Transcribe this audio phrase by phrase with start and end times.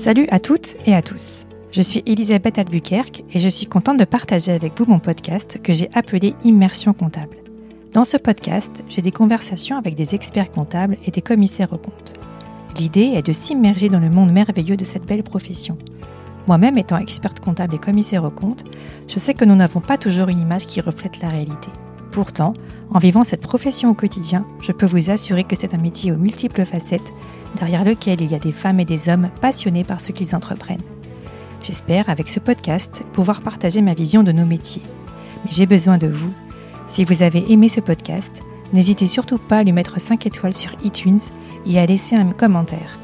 [0.00, 1.44] Salut à toutes et à tous.
[1.72, 5.72] Je suis Elisabeth Albuquerque et je suis contente de partager avec vous mon podcast que
[5.72, 7.36] j'ai appelé Immersion comptable.
[7.94, 12.14] Dans ce podcast, j'ai des conversations avec des experts comptables et des commissaires aux comptes.
[12.78, 15.76] L'idée est de s'immerger dans le monde merveilleux de cette belle profession.
[16.46, 18.64] Moi-même étant experte comptable et commissaire aux comptes,
[19.08, 21.70] je sais que nous n'avons pas toujours une image qui reflète la réalité.
[22.12, 22.54] Pourtant,
[22.90, 26.16] en vivant cette profession au quotidien, je peux vous assurer que c'est un métier aux
[26.16, 27.12] multiples facettes,
[27.56, 30.82] derrière lequel il y a des femmes et des hommes passionnés par ce qu'ils entreprennent.
[31.62, 34.82] J'espère, avec ce podcast, pouvoir partager ma vision de nos métiers.
[35.44, 36.32] Mais j'ai besoin de vous.
[36.86, 38.40] Si vous avez aimé ce podcast,
[38.72, 41.20] n'hésitez surtout pas à lui mettre 5 étoiles sur iTunes
[41.66, 42.98] et à laisser un commentaire.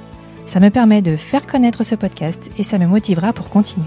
[0.46, 3.86] Ça me permet de faire connaître ce podcast et ça me motivera pour continuer.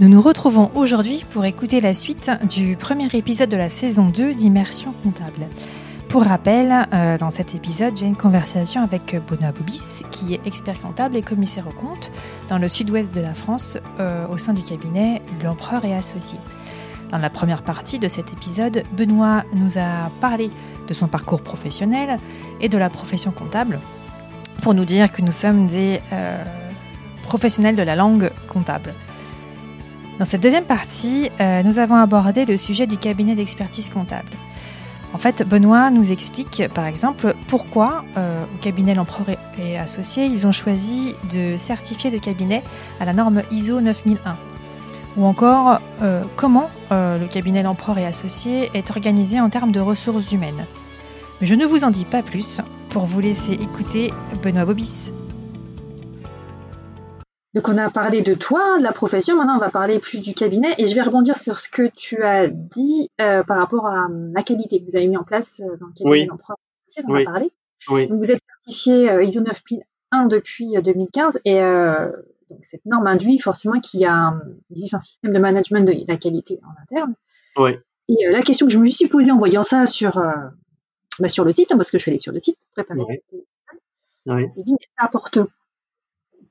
[0.00, 4.34] Nous nous retrouvons aujourd'hui pour écouter la suite du premier épisode de la saison 2
[4.34, 5.46] d'Immersion comptable.
[6.12, 10.78] Pour rappel, euh, dans cet épisode, j'ai une conversation avec Benoît Bobis, qui est expert
[10.78, 12.12] comptable et commissaire aux comptes
[12.50, 16.38] dans le sud-ouest de la France, euh, au sein du cabinet L'Empereur et Associés.
[17.08, 20.50] Dans la première partie de cet épisode, Benoît nous a parlé
[20.86, 22.18] de son parcours professionnel
[22.60, 23.80] et de la profession comptable,
[24.60, 26.44] pour nous dire que nous sommes des euh,
[27.22, 28.92] professionnels de la langue comptable.
[30.18, 31.30] Dans cette deuxième partie,
[31.64, 34.28] nous avons abordé le sujet du cabinet d'expertise comptable.
[35.14, 40.46] En fait, Benoît nous explique, par exemple, pourquoi euh, au cabinet L'Empereur et Associés, ils
[40.46, 42.62] ont choisi de certifier le cabinet
[42.98, 44.36] à la norme ISO 9001.
[45.18, 50.32] Ou encore, euh, comment le cabinet L'Empereur et Associés est organisé en termes de ressources
[50.32, 50.66] humaines.
[51.40, 55.12] Mais je ne vous en dis pas plus pour vous laisser écouter Benoît Bobis.
[57.54, 60.32] Donc on a parlé de toi, de la profession, maintenant on va parler plus du
[60.32, 64.08] cabinet et je vais rebondir sur ce que tu as dit euh, par rapport à
[64.08, 66.56] la qualité que vous avez mis en place euh, dans le cabinet d'emploi
[66.88, 67.50] associé, on.
[67.92, 68.08] Oui.
[68.08, 73.80] Donc vous êtes certifié euh, ISO 9001 depuis 2015 et donc cette norme induit forcément
[73.80, 74.40] qu'il y a un,
[74.70, 77.14] existe un système de management de la qualité en interne.
[77.56, 77.72] Oui.
[78.08, 80.22] Et la question que je me suis posée en voyant ça sur,
[81.18, 83.00] bah, sur le site, hein, parce que je suis allée sur le site, préparer.
[83.00, 83.44] Oui.
[84.26, 84.46] Oui.
[84.56, 85.38] Dit, mais ça apporte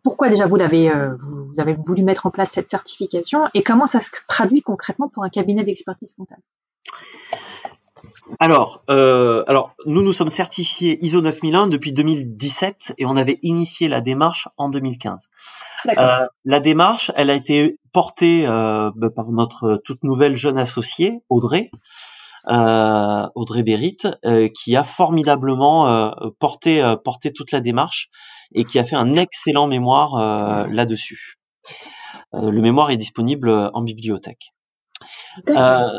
[0.03, 3.87] pourquoi déjà vous l'avez euh, vous avez voulu mettre en place cette certification et comment
[3.87, 6.41] ça se traduit concrètement pour un cabinet d'expertise comptable?
[8.39, 13.89] Alors, euh, alors nous nous sommes certifiés ISO 9001 depuis 2017 et on avait initié
[13.89, 15.29] la démarche en 2015.
[15.97, 21.71] Euh, la démarche, elle a été portée bah, par notre toute nouvelle jeune associée Audrey,
[22.47, 23.97] Audrey Bérit,
[24.53, 28.09] qui a formidablement porté porté toute la démarche
[28.53, 31.39] et qui a fait un excellent mémoire euh, là-dessus.
[32.33, 34.53] Euh, le mémoire est disponible en bibliothèque.
[35.49, 35.89] Euh,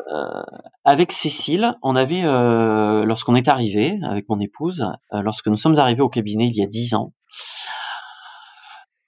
[0.85, 6.09] avec Cécile, on avait, lorsqu'on est arrivé avec mon épouse, lorsque nous sommes arrivés au
[6.09, 7.13] cabinet il y a dix ans,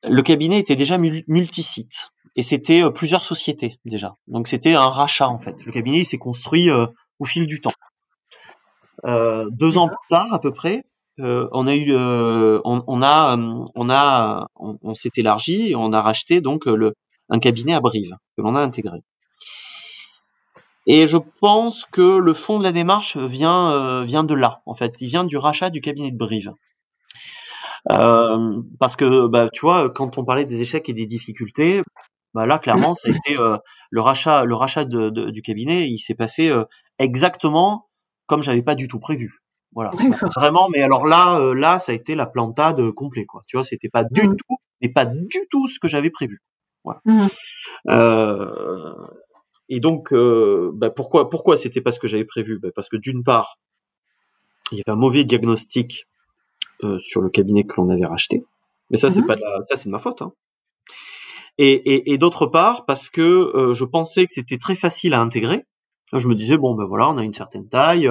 [0.02, 4.16] le cabinet était déjà multisite et c'était plusieurs sociétés déjà.
[4.26, 5.64] Donc c'était un rachat en fait.
[5.64, 6.68] Le cabinet s'est construit
[7.18, 7.72] au fil du temps.
[9.04, 10.84] deux ans plus tard à peu près,
[11.20, 13.36] euh, on a euh, on, a,
[13.74, 16.94] on a, on, s'est élargi et on a racheté donc le
[17.28, 18.98] un cabinet à Brive que l'on a intégré.
[20.86, 24.74] Et je pense que le fond de la démarche vient euh, vient de là en
[24.74, 26.52] fait, il vient du rachat du cabinet de Brive.
[27.88, 31.82] parce que bah, tu vois, quand on parlait des échecs et des difficultés,
[32.34, 33.36] bah là clairement ça a été
[33.90, 36.52] le rachat, le rachat du cabinet, il s'est passé
[36.98, 37.88] exactement
[38.26, 39.40] comme j'avais pas du tout prévu.
[39.72, 39.90] Voilà.
[40.36, 43.42] Vraiment, mais alors là, euh, là, ça a été la plantade complet, quoi.
[43.46, 44.36] Tu vois, c'était pas du mmh.
[44.36, 46.42] tout, mais pas du tout ce que j'avais prévu.
[46.84, 47.00] Voilà.
[47.04, 47.26] Mmh.
[47.90, 48.94] Euh,
[49.68, 52.58] et donc, euh, bah pourquoi, pourquoi c'était pas ce que j'avais prévu?
[52.60, 53.58] Bah Parce que d'une part,
[54.70, 56.06] il y avait un mauvais diagnostic
[56.84, 58.44] euh, sur le cabinet que l'on avait racheté.
[58.90, 59.26] Mais ça, c'est mmh.
[59.26, 60.22] pas de la, ça, c'est de ma faute.
[60.22, 60.32] Hein.
[61.58, 65.20] Et, et, et d'autre part, parce que euh, je pensais que c'était très facile à
[65.20, 65.64] intégrer.
[66.12, 68.10] Je me disais bon ben voilà, on a une certaine taille,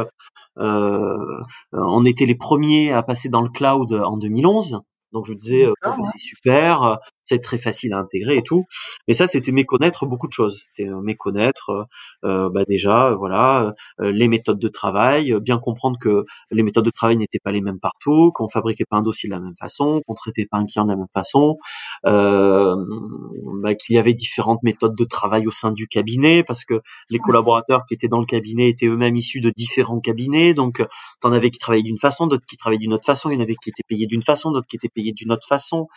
[0.57, 4.81] euh, on était les premiers à passer dans le cloud en 2011.
[5.13, 5.73] Donc je disais, euh,
[6.03, 8.65] c'est super, euh, c'est très facile à intégrer et tout.
[9.07, 10.59] Mais ça, c'était méconnaître beaucoup de choses.
[10.65, 11.87] C'était euh, méconnaître,
[12.23, 17.17] euh, bah déjà, voilà, les méthodes de travail, bien comprendre que les méthodes de travail
[17.17, 20.13] n'étaient pas les mêmes partout, qu'on fabriquait pas un dossier de la même façon, qu'on
[20.13, 21.57] traitait pas un client de la même façon,
[22.03, 27.19] bah, qu'il y avait différentes méthodes de travail au sein du cabinet, parce que les
[27.19, 30.53] collaborateurs qui étaient dans le cabinet étaient eux-mêmes issus de différents cabinets.
[30.53, 30.83] Donc,
[31.21, 33.41] t'en avais qui travaillaient d'une façon, d'autres qui travaillaient d'une autre façon, il y en
[33.41, 35.87] avait qui étaient payés d'une façon, d'autres qui étaient payés d'une autre façon.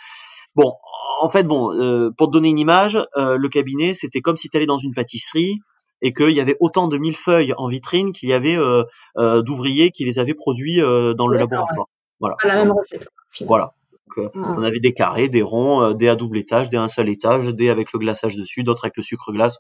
[0.55, 0.73] Bon,
[1.21, 4.49] en fait, bon, euh, pour te donner une image, euh, le cabinet, c'était comme si
[4.49, 5.61] tu allais dans une pâtisserie
[6.03, 10.05] et qu'il y avait autant de millefeuilles en vitrine qu'il y avait euh, d'ouvriers qui
[10.05, 11.87] les avaient produits dans le laboratoire.
[12.21, 12.37] Voilà.
[12.45, 13.09] la même recette.
[13.47, 13.75] Voilà.
[14.17, 14.55] Donc, mmh.
[14.57, 17.49] on avait des carrés, des ronds, des à double étage, des à un seul étage,
[17.49, 19.59] des avec le glaçage dessus, d'autres avec le sucre glace.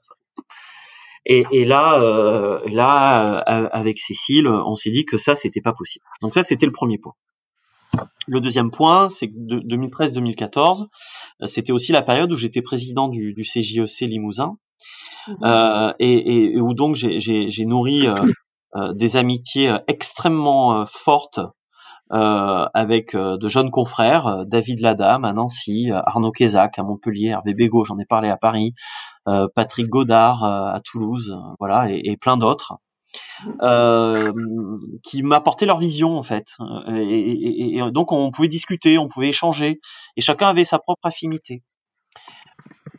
[1.27, 6.05] Et, et là, euh, là, avec Cécile, on s'est dit que ça, c'était pas possible.
[6.23, 7.15] Donc ça, c'était le premier point.
[8.27, 10.87] Le deuxième point, c'est que 2013-2014,
[11.45, 14.57] c'était aussi la période où j'étais président du, du CJEC e Limousin,
[15.29, 15.33] mmh.
[15.45, 21.41] euh, et, et, où donc j'ai nourri euh, des amitiés extrêmement fortes
[22.13, 27.31] euh, avec euh, de jeunes confrères, euh, David Ladame à Nancy, Arnaud Kézac à Montpellier,
[27.31, 28.75] Hervé Bégaud, j'en ai parlé à Paris,
[29.57, 32.77] Patrick Godard à Toulouse, voilà, et, et plein d'autres.
[33.63, 34.33] Euh,
[35.03, 36.47] qui m'apportaient leur vision en fait.
[36.89, 39.81] Et, et, donc on pouvait discuter on pouvait échanger.
[40.17, 41.63] Et chacun avait sa propre affinité.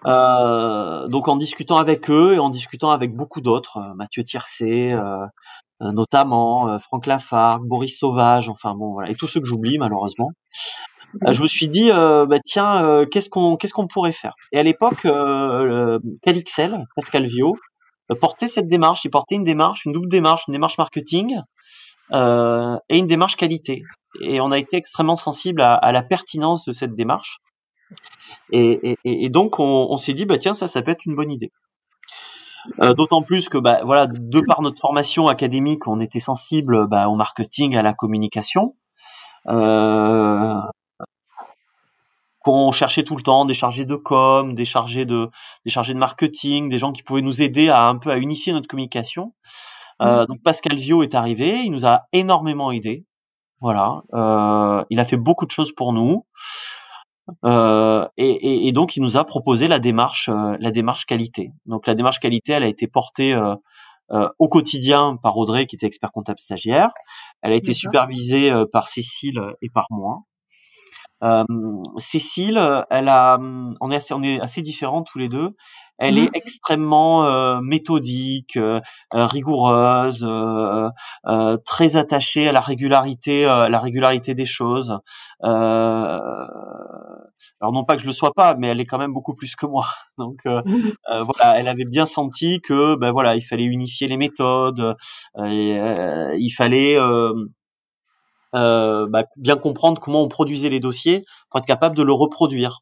[0.05, 4.95] Euh, donc en discutant avec eux et en discutant avec beaucoup d'autres Mathieu Tiercé
[5.83, 9.77] euh, notamment euh, Franck Lafargue, Boris Sauvage, enfin bon voilà, et tous ceux que j'oublie
[9.77, 10.31] malheureusement.
[11.27, 14.33] Euh, je me suis dit bah, tiens qu'est-ce qu'on qu'est-ce pourrait faire?
[14.51, 15.07] Et à l'époque
[16.23, 17.55] Calixel, Pascal Vio,
[18.15, 19.05] portait cette démarche.
[19.05, 21.39] Il portait une démarche, une double démarche, une démarche marketing
[22.13, 23.83] euh, et une démarche qualité.
[24.21, 27.39] Et on a été extrêmement sensible à, la pertinence de cette démarche.
[28.51, 31.15] Et, et, et donc on, on s'est dit bah tiens ça ça peut être une
[31.15, 31.51] bonne idée.
[32.81, 37.07] Euh, d'autant plus que, bah, voilà, de par notre formation académique, on était sensible bah,
[37.07, 38.75] au marketing, à la communication.
[39.47, 40.59] Euh,
[42.53, 45.29] on cherchait tout le temps des chargés de com, des chargés de,
[45.65, 48.53] des chargés de marketing, des gens qui pouvaient nous aider à un peu à unifier
[48.53, 49.33] notre communication.
[50.01, 50.25] Euh, mmh.
[50.27, 53.05] donc Pascal Vio est arrivé, il nous a énormément aidé.
[53.59, 56.25] Voilà, euh, il a fait beaucoup de choses pour nous.
[57.43, 61.51] Euh, et, et, donc il nous a proposé la démarche, euh, la démarche qualité.
[61.65, 65.87] Donc la démarche qualité, elle a été portée euh, au quotidien par Audrey, qui était
[65.87, 66.91] expert comptable stagiaire.
[67.41, 70.21] Elle a été supervisée par Cécile et par moi.
[71.97, 75.55] Cécile, elle a, on est assez, on est assez différents tous les deux.
[75.99, 78.79] Elle mmh est extrêmement euh, méthodique, euh,
[79.15, 80.27] euh, rigoureuse,
[81.65, 84.99] très attachée à la régularité, la régularité des choses.
[85.41, 86.51] alors
[87.61, 89.65] non pas que je le sois pas, mais elle est quand même beaucoup plus que
[89.65, 89.87] moi.
[90.17, 90.91] Donc mmh
[91.25, 94.95] voilà, elle avait bien senti que ben voilà, il fallait unifier les méthodes,
[95.35, 96.97] il fallait
[98.57, 102.81] bah, bien comprendre comment on produisait les dossiers pour être capable de le reproduire.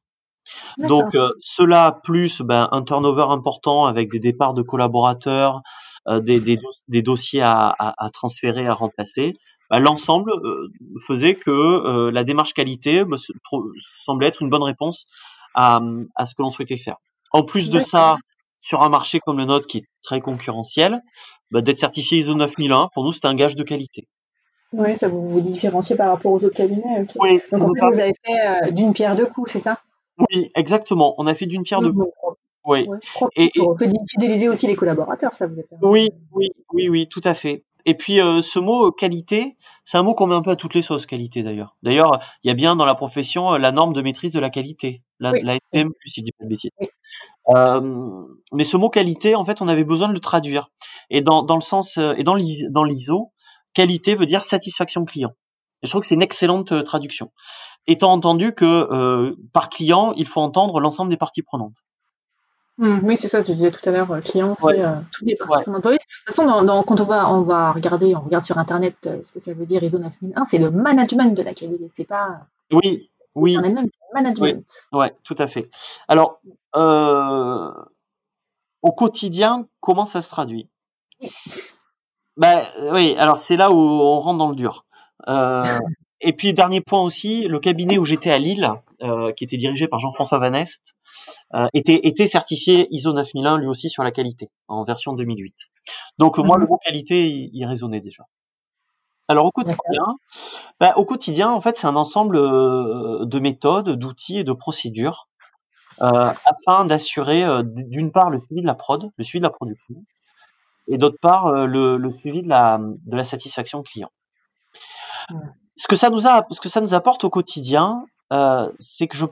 [0.78, 5.62] Donc euh, cela plus ben, un turnover important avec des départs de collaborateurs,
[6.08, 9.34] euh, des, des, des, dossiers à, à, à, transférer, à remplacer,
[9.70, 10.68] ben, l'ensemble euh,
[11.08, 13.18] faisait que la démarche qualité ben,
[14.04, 15.06] semblait être une bonne réponse
[15.56, 15.80] à,
[16.16, 16.98] à ce que l'on souhaitait faire.
[17.32, 18.18] En plus de ça,
[18.60, 21.00] sur un marché comme le nôtre qui est très concurrentiel,
[21.52, 24.08] d'être certifié ISO 9001, pour nous, c'était un gage de qualité.
[24.74, 27.06] Oui, ça vous vous différenciez par rapport aux autres cabinets.
[27.20, 29.80] Oui, Donc en fait, vous avez fait d'une pierre deux coups, c'est ça?
[30.18, 31.16] Oui, exactement.
[31.18, 32.14] On a fait d'une pierre deux coups.
[32.66, 32.88] Oui.
[33.36, 35.86] et, on peut fidéliser aussi les collaborateurs, ça vous a permis.
[35.86, 37.64] Oui, oui, oui, oui, tout à fait.
[37.86, 40.56] Et puis euh, ce mot euh, qualité, c'est un mot qu'on met un peu à
[40.56, 41.78] toutes les sauces, qualité d'ailleurs.
[41.84, 44.50] D'ailleurs, il y a bien dans la profession euh, la norme de maîtrise de la
[44.50, 45.42] qualité, la, oui.
[45.44, 45.58] la
[46.06, 46.72] si je dis pas de bêtises.
[47.56, 50.72] Euh, mais ce mot qualité, en fait, on avait besoin de le traduire.
[51.12, 53.32] Et dans, dans le sens et dans l'ISO,
[53.76, 55.34] qualité veut dire satisfaction client.
[55.84, 57.32] Et je trouve que c'est une excellente traduction
[57.88, 61.78] étant entendu que euh, par client, il faut entendre l'ensemble des parties prenantes.
[62.78, 65.36] Mmh, oui, c'est ça, tu disais tout à l'heure, euh, client, c'est euh, toutes les
[65.36, 65.84] parties prenantes.
[65.84, 69.32] de toute façon, dans, quand on va, on va regarder, on regarde sur Internet ce
[69.32, 72.42] que ça veut dire ISO 9001, c'est le management de la qualité, c'est pas...
[72.72, 73.58] Oui, oui.
[73.58, 74.66] même, c'est le management.
[74.92, 75.70] Oui, tout à fait.
[76.10, 76.42] Alors,
[78.82, 80.70] au quotidien, comment ça se traduit?
[82.38, 84.86] Ben, oui, alors c'est là où on rentre dans le dur.
[85.28, 85.80] Euh,
[86.22, 88.70] et puis dernier point aussi, le cabinet où j'étais à Lille,
[89.02, 90.96] euh, qui était dirigé par Jean-François Vanest,
[91.54, 95.54] euh, était, était certifié ISO 9001 lui aussi sur la qualité en version 2008.
[96.18, 98.24] Donc moi le mot qualité il, il, résonnait déjà.
[99.28, 100.06] Alors au quotidien,
[100.80, 105.28] bah, au quotidien en fait c'est un ensemble euh, de méthodes, d'outils et de procédures
[106.02, 109.52] euh, afin d'assurer euh, d'une part le suivi de la prod, le suivi de la
[109.52, 109.96] production,
[110.88, 114.12] et d'autre part le, le, suivi de la, de la satisfaction client
[115.76, 119.18] ce que ça nous a, ce que ça nous apporte au quotidien, euh, c'est que
[119.18, 119.26] je,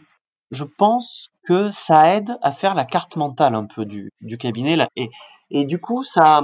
[0.51, 4.75] je pense que ça aide à faire la carte mentale un peu du, du cabinet
[4.75, 5.09] là, et,
[5.49, 6.41] et du coup ça,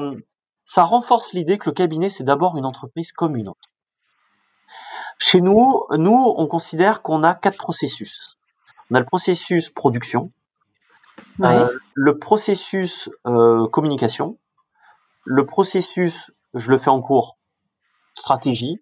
[0.65, 3.69] ça renforce l'idée que le cabinet c'est d'abord une entreprise comme une autre.
[5.17, 8.37] Chez nous, nous on considère qu'on a quatre processus.
[8.89, 10.31] On a le processus production,
[11.41, 14.37] euh, le processus euh, communication,
[15.29, 17.37] le processus je le fais en cours
[18.15, 18.81] stratégie,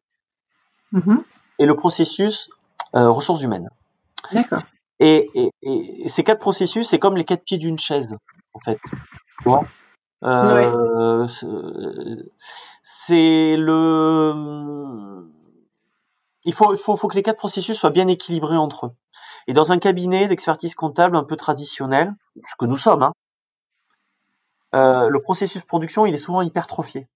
[0.93, 1.21] Mm-hmm.
[1.59, 2.49] et le processus
[2.95, 3.69] euh, ressources humaines.
[4.31, 4.61] D'accord.
[5.01, 8.07] Et, et, et, ces quatre processus, c'est comme les quatre pieds d'une chaise,
[8.53, 8.79] en fait.
[8.81, 9.65] Tu vois?
[10.23, 11.27] Euh,
[12.83, 15.29] C'est le.
[16.45, 18.91] Il faut, faut, faut que les quatre processus soient bien équilibrés entre eux.
[19.47, 22.13] Et dans un cabinet d'expertise comptable un peu traditionnel,
[22.45, 23.11] ce que nous sommes, hein,
[24.77, 27.07] euh, le processus production, il est souvent hypertrophié.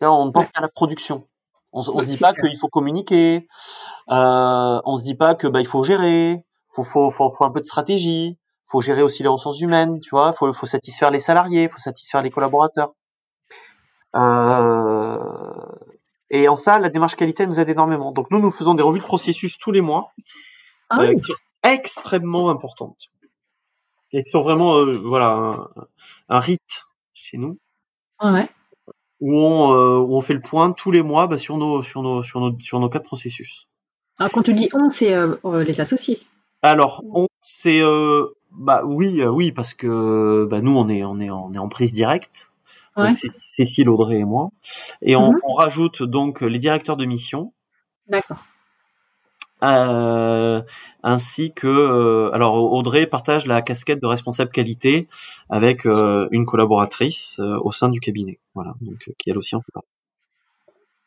[0.00, 1.26] On ne pense qu'à la production.
[1.72, 3.48] On, on se dit pas qu'il faut communiquer.
[4.10, 6.44] Euh, on se dit pas que bah il faut gérer.
[6.70, 8.38] Faut, faut, faut, faut un peu de stratégie.
[8.66, 9.98] Faut gérer aussi les ressources humaines.
[10.00, 10.32] Tu vois.
[10.32, 11.68] Faut, faut satisfaire les salariés.
[11.68, 12.92] Faut satisfaire les collaborateurs.
[14.14, 15.18] Euh,
[16.30, 18.12] et en ça, la démarche qualité nous aide énormément.
[18.12, 20.12] Donc nous, nous faisons des revues de processus tous les mois,
[20.90, 23.08] ah euh, qui sont extrêmement importantes
[24.14, 25.68] et qui sont vraiment, euh, voilà, un,
[26.28, 27.58] un, rite chez nous.
[28.22, 28.48] Ouais
[29.20, 32.02] où on, euh, où on fait le point tous les mois bah, sur, nos, sur,
[32.02, 33.68] nos, sur, nos, sur nos quatre processus.
[34.18, 36.20] Alors quand tu dis on, c'est euh, les associés.
[36.60, 37.80] Alors on, c'est
[38.52, 41.92] bah oui, oui parce que bah, nous on est on est on est en prise
[41.92, 42.50] directe.
[42.96, 43.12] Ouais.
[43.38, 44.50] Cécile, Audrey et moi,
[45.02, 45.40] et on, mhm.
[45.42, 47.52] on rajoute donc les directeurs de mission.
[48.08, 48.44] D'accord.
[49.64, 50.62] Euh,
[51.02, 55.08] ainsi que euh, alors Audrey partage la casquette de responsable qualité
[55.48, 59.72] avec euh, une collaboratrice au sein du cabinet, voilà, donc qui elle aussi en fait
[59.72, 59.88] partie.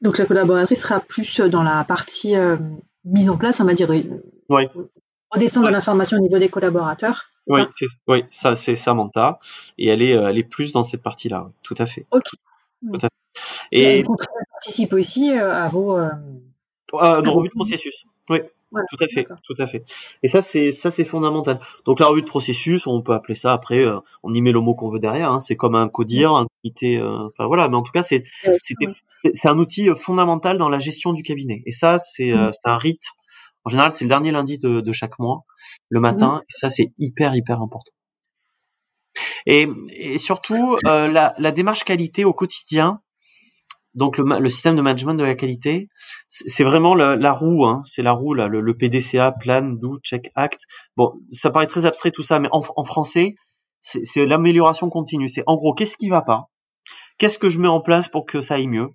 [0.01, 2.35] Donc la collaboratrice sera plus dans la partie
[3.05, 3.89] mise en place, on va dire.
[4.49, 4.67] Oui.
[5.31, 7.25] Redescendre l'information au niveau des collaborateurs.
[7.47, 9.39] Oui, c'est, oui, ça c'est Samantha
[9.77, 12.05] et elle est elle est plus dans cette partie-là, tout à fait.
[12.11, 12.25] Ok.
[12.91, 13.09] Tout à fait.
[13.71, 14.05] Et, et elle
[14.51, 15.97] participe aussi à vos
[16.93, 18.05] euh, dans revue de processus.
[18.29, 18.39] Oui.
[18.89, 19.83] tout à fait, tout à fait.
[20.23, 21.59] Et ça, c'est ça, c'est fondamental.
[21.85, 24.59] Donc la revue de processus, on peut appeler ça après, euh, on y met le
[24.59, 25.31] mot qu'on veut derrière.
[25.31, 26.97] Hein, c'est comme un codir, un comité.
[26.97, 28.23] Euh, enfin voilà, mais en tout cas, c'est
[28.59, 31.63] c'est un outil euh, fondamental dans la gestion du cabinet.
[31.65, 32.51] Et ça, c'est mm.
[32.51, 33.03] c'est un rite.
[33.63, 35.43] En général, c'est le dernier lundi de, de chaque mois,
[35.89, 36.37] le matin.
[36.37, 36.41] Mm.
[36.41, 37.91] Et ça, c'est hyper hyper important.
[39.45, 43.01] Et, et surtout, la, la démarche qualité au quotidien,
[43.97, 45.89] donc le, système de management de la qualité,
[46.29, 50.61] c'est vraiment la, roue, hein, c'est la roue là, le, PDCA, plan, do, check, act.
[50.95, 53.33] Bon, ça paraît très abstrait tout ça, mais en, français,
[53.81, 55.27] c'est l'amélioration continue.
[55.27, 56.45] C'est en gros, qu'est-ce qui va pas?
[57.17, 58.89] Qu'est-ce que je mets en place pour que ça aille mieux?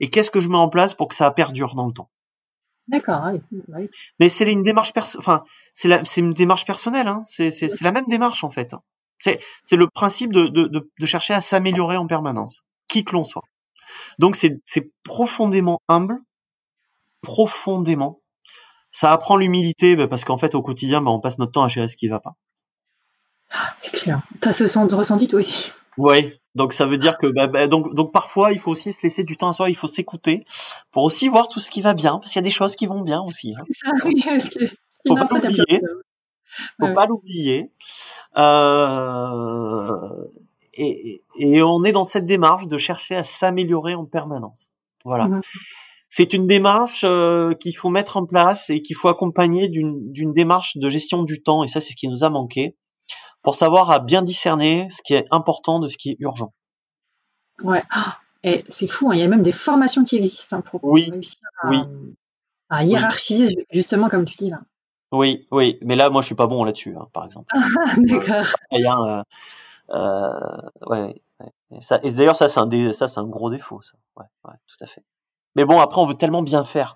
[0.00, 2.10] Et qu'est-ce que je mets en place pour que ça perdure dans le temps?
[2.88, 3.30] D'accord.
[4.18, 7.06] Mais c'est une démarche perso enfin c'est une démarche personnelle.
[7.06, 7.22] Hein.
[7.26, 8.74] C'est la même démarche en fait.
[9.20, 9.38] C'est
[9.76, 13.44] le principe de, de, de chercher à s'améliorer en permanence, qui que l'on soit.
[14.18, 14.60] Donc c'est
[15.04, 16.18] profondément humble,
[17.20, 18.20] profondément.
[18.90, 21.68] Ça apprend l'humilité bah, parce qu'en fait au quotidien, bah, on passe notre temps à
[21.68, 22.34] gérer ce qui va pas.
[23.78, 24.22] C'est clair.
[24.40, 25.72] T'as ce ressenti toi aussi?
[25.98, 26.32] Oui.
[26.54, 29.38] Donc ça veut dire que bah, donc donc parfois il faut aussi se laisser du
[29.38, 30.44] temps à soi, il faut s'écouter
[30.90, 32.84] pour aussi voir tout ce qui va bien parce qu'il y a des choses qui
[32.86, 33.54] vont bien aussi.
[33.56, 33.64] Hein.
[33.70, 34.66] Ça, oui, que
[35.08, 35.80] faut pas l'oublier.
[36.78, 37.72] Faut pas l'oublier.
[38.36, 40.08] Euh,
[40.74, 44.70] et, et, on est dans cette démarche de chercher à s'améliorer en permanence.
[45.04, 45.28] Voilà.
[45.28, 45.40] Mmh.
[46.08, 50.76] C'est une démarche euh, qu'il faut mettre en place et qu'il faut accompagner d'une démarche
[50.76, 52.76] de gestion du temps, et ça c'est ce qui nous a manqué,
[53.42, 56.52] pour savoir à bien discerner ce qui est important de ce qui est urgent.
[57.64, 57.82] Ouais.
[57.90, 59.14] Ah, et c'est fou, hein.
[59.14, 61.08] il y a même des formations qui existent hein, pour oui.
[61.10, 61.78] réussir à, oui.
[62.68, 64.60] à hiérarchiser justement comme tu dis là.
[65.12, 67.46] Oui, oui, mais là moi je suis pas bon là-dessus, hein, par exemple.
[67.98, 68.46] D'accord.
[68.72, 69.22] Euh, euh,
[69.88, 71.22] ouais,
[71.70, 73.96] Et, ça, et d'ailleurs, ça, c'est un, ça, c'est un gros défaut, ça.
[74.16, 75.04] Ouais, ouais, tout à fait.
[75.54, 76.94] Mais bon, après, on veut tellement bien faire.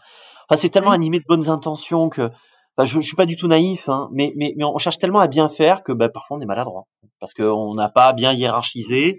[0.49, 2.31] Enfin, c'est tellement animé de bonnes intentions que,
[2.78, 5.28] je, je suis pas du tout naïf, hein, mais, mais, mais on cherche tellement à
[5.28, 6.87] bien faire que bah, parfois on est maladroit
[7.21, 9.19] parce qu'on n'a pas bien hiérarchisé,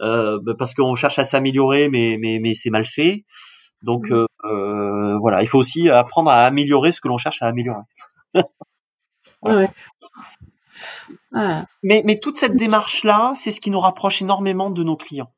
[0.00, 3.24] euh, bah, parce qu'on cherche à s'améliorer, mais, mais, mais c'est mal fait.
[3.82, 4.14] Donc mmh.
[4.14, 7.82] euh, euh, voilà, il faut aussi apprendre à améliorer ce que l'on cherche à améliorer.
[9.42, 9.70] ouais.
[11.82, 15.32] Mais, mais toute cette démarche-là, c'est ce qui nous rapproche énormément de nos clients.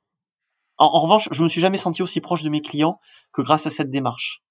[0.79, 3.01] En, revanche, je me suis jamais senti aussi proche de mes clients
[3.33, 4.43] que grâce à cette démarche.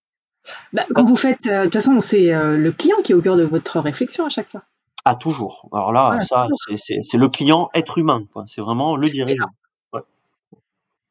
[0.73, 3.21] Bah, quand vous faites, euh, de toute façon, c'est euh, le client qui est au
[3.21, 4.63] cœur de votre réflexion à chaque fois.
[5.05, 5.69] Ah, toujours.
[5.71, 8.25] Alors là, ça, c'est le client être humain.
[8.45, 9.47] C'est vraiment le dirigeant.
[9.93, 10.01] Ouais.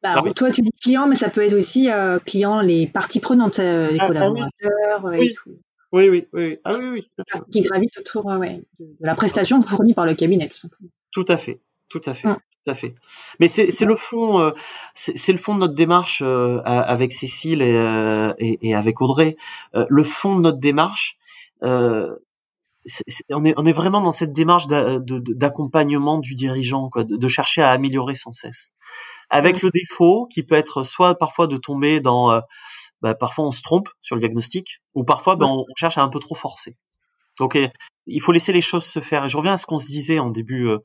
[0.03, 3.19] Bah, ah toi, tu dis client, mais ça peut être aussi euh, client, les parties
[3.19, 5.57] prenantes, les ah, ah collaborateurs et tout.
[5.91, 6.57] Oui, oui, oui.
[6.63, 7.25] Ah oui, oui.
[7.51, 10.89] Qui gravite autour ouais, de la prestation fournie par le cabinet, tout simplement.
[11.11, 12.27] Tout à fait, tout à fait.
[12.27, 12.95] Tout à fait.
[13.39, 14.51] Mais c'est le fond, euh,
[14.93, 19.37] c'est le fond de notre démarche euh, avec Cécile et, euh, et, et, avec Audrey.
[19.73, 21.17] le fond de notre démarche,
[21.61, 22.17] on
[23.45, 27.71] est on est vraiment dans cette démarche d'accompagnement du dirigeant, quoi, de, de, chercher à
[27.71, 28.73] améliorer sans cesse.
[29.29, 32.41] Avec le défaut qui peut être soit parfois de tomber dans
[33.01, 36.09] bah, parfois on se trompe sur le diagnostic, ou parfois bah, on, cherche à un
[36.09, 36.77] peu trop forcer.
[37.39, 37.57] Donc
[38.07, 39.25] il faut laisser les choses se faire.
[39.25, 40.79] Et je reviens à ce qu'on se disait en début euh,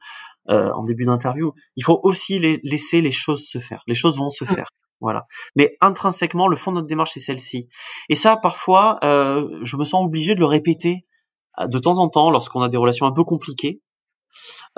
[0.50, 1.52] euh, en début d'interview.
[1.76, 3.82] Il faut aussi les, laisser les choses se faire.
[3.86, 4.66] Les choses vont se faire.
[5.00, 5.26] Voilà.
[5.56, 7.68] Mais intrinsèquement, le fond de notre démarche c'est celle-ci.
[8.08, 11.06] Et ça, parfois, euh, je me sens obligé de le répéter
[11.60, 13.80] de temps en temps lorsqu'on a des relations un peu compliquées.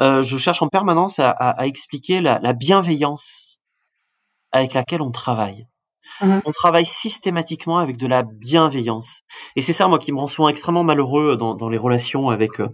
[0.01, 3.61] je cherche en permanence à, à, expliquer la, la bienveillance
[4.51, 5.69] avec laquelle on travaille.
[6.21, 9.23] Mmh on travaille systématiquement avec de la bienveillance.
[9.57, 12.61] Et c'est ça, moi, qui me rend souvent extrêmement malheureux dans, dans les relations avec,
[12.61, 12.69] euh,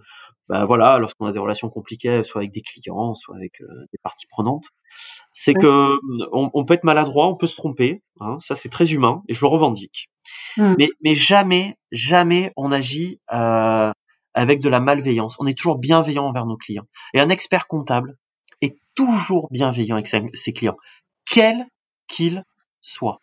[0.49, 3.99] bah, voilà, lorsqu'on a des relations compliquées, soit avec des clients, soit avec euh, des
[4.03, 4.67] parties prenantes.
[5.33, 5.99] C'est que
[6.33, 8.03] on, on, peut être maladroit, on peut se tromper.
[8.21, 10.11] Hein, ça, c'est très humain et je le revendique.
[10.57, 10.75] Mmh.
[10.79, 13.93] Mais, mais jamais, jamais on agit euh,
[14.35, 15.37] avec de la malveillance.
[15.39, 16.87] On est toujours bienveillant envers nos clients.
[17.15, 18.17] Et un expert comptable
[18.61, 20.77] est toujours bienveillant avec ses clients,
[21.31, 21.67] quel
[22.09, 22.45] qu'il
[22.81, 23.21] soit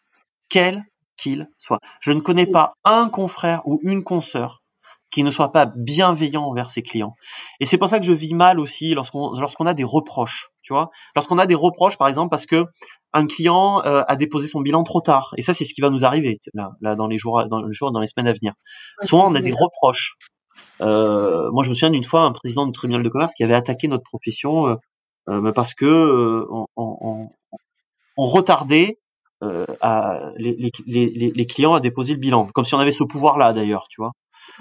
[0.49, 0.83] quel
[1.17, 1.79] qu'il soit.
[1.99, 4.61] Je ne connais pas un confrère ou une consoeur
[5.09, 7.15] qui ne soit pas bienveillant envers ses clients.
[7.59, 10.73] Et c'est pour ça que je vis mal aussi lorsqu'on lorsqu'on a des reproches, tu
[10.73, 10.89] vois.
[11.15, 12.65] Lorsqu'on a des reproches, par exemple, parce que
[13.13, 15.33] un client euh, a déposé son bilan trop tard.
[15.37, 17.71] Et ça, c'est ce qui va nous arriver là, là dans les jours, dans le
[17.71, 18.53] jour, dans les semaines à venir.
[19.03, 20.17] Souvent, on a des reproches.
[20.81, 23.55] Euh, moi, je me souviens d'une fois un président du tribunal de commerce qui avait
[23.55, 24.77] attaqué notre profession
[25.29, 27.29] euh, parce que on, on,
[28.17, 28.99] on retardait
[29.81, 33.53] à, les, les, les, clients à déposer le bilan, comme si on avait ce pouvoir-là
[33.53, 34.11] d'ailleurs, tu vois.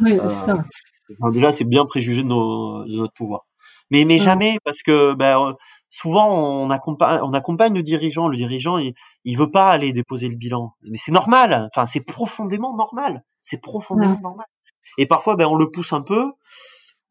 [0.01, 0.65] Oui, c'est ça.
[1.11, 3.47] Euh, déjà, c'est bien préjugé de, nos, de, notre pouvoir.
[3.91, 5.55] Mais, mais jamais, parce que ben,
[5.89, 8.27] souvent on accompagne, on accompagne le dirigeant.
[8.27, 10.73] Le dirigeant, il, il veut pas aller déposer le bilan.
[10.83, 11.69] Mais c'est normal.
[11.73, 13.23] Enfin, c'est profondément normal.
[13.43, 14.47] C'est profondément normal.
[14.99, 16.33] Et parfois, ben, on le pousse un peu.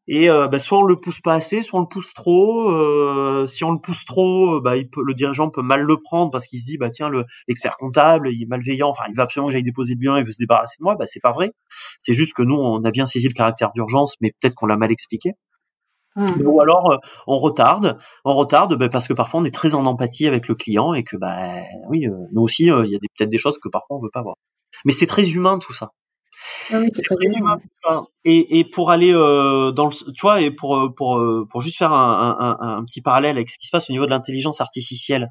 [0.08, 2.70] Et euh, bah, soit on le pousse pas assez, soit on le pousse trop.
[2.70, 6.30] Euh, si on le pousse trop, bah, il peut, le dirigeant peut mal le prendre
[6.30, 9.22] parce qu'il se dit bah tiens le l'expert comptable il est malveillant, enfin il veut
[9.22, 10.94] absolument que j'aille déposer le bilan, il veut se débarrasser de moi.
[10.96, 11.52] Bah c'est pas vrai.
[11.98, 14.76] C'est juste que nous on a bien saisi le caractère d'urgence, mais peut-être qu'on l'a
[14.76, 15.32] mal expliqué.
[16.14, 16.26] Mmh.
[16.46, 19.86] Ou alors euh, on retarde, on retarde bah, parce que parfois on est très en
[19.86, 21.36] empathie avec le client et que bah
[21.88, 24.36] oui nous aussi il y a peut-être des choses que parfois on veut pas voir.
[24.84, 25.90] Mais c'est très humain tout ça.
[26.70, 31.46] Ah et, et pour aller euh, dans le, tu vois, et pour euh, pour euh,
[31.50, 34.06] pour juste faire un, un, un, petit parallèle avec ce qui se passe au niveau
[34.06, 35.30] de l'intelligence artificielle.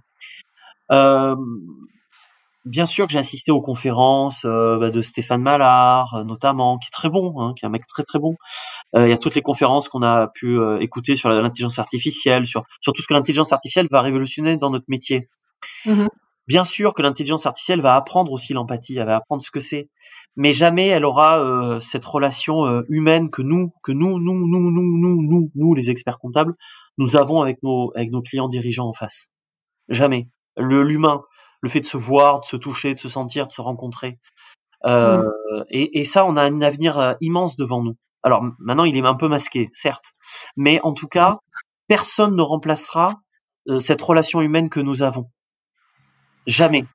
[0.92, 1.36] Euh,
[2.64, 7.10] bien sûr que j'ai assisté aux conférences bah, de Stéphane Mallard, notamment, qui est très
[7.10, 8.36] bon, hein, qui est un mec très très bon.
[8.96, 12.94] Il y a toutes les conférences qu'on a pu écouter sur l'intelligence artificielle, sur sur
[12.94, 15.28] tout ce que l'intelligence artificielle va révolutionner dans notre métier.
[15.86, 16.08] Mmh
[16.48, 19.90] Bien sûr que l'intelligence artificielle va apprendre aussi l'empathie, elle va apprendre ce que c'est,
[20.36, 24.72] mais jamais elle aura euh, cette relation euh, humaine que nous, que nous, nous, nous,
[24.72, 26.54] nous, nous, nous, nous, les experts comptables,
[27.00, 29.32] nous avons avec nos avec nos clients dirigeants en face.
[29.90, 30.30] Jamais.
[30.56, 31.22] Le l'humain,
[31.62, 34.20] le fait de se voir, de se toucher, de se sentir, de se rencontrer.
[34.86, 35.24] Euh,
[35.72, 37.96] et, et, ça, on a un avenir immense devant nous.
[38.22, 40.14] Alors maintenant, il est un peu masqué, certes,
[40.56, 41.40] mais en tout cas,
[41.88, 43.22] personne ne remplacera
[43.80, 45.32] cette relation humaine que nous avons.
[46.48, 46.86] Jamais.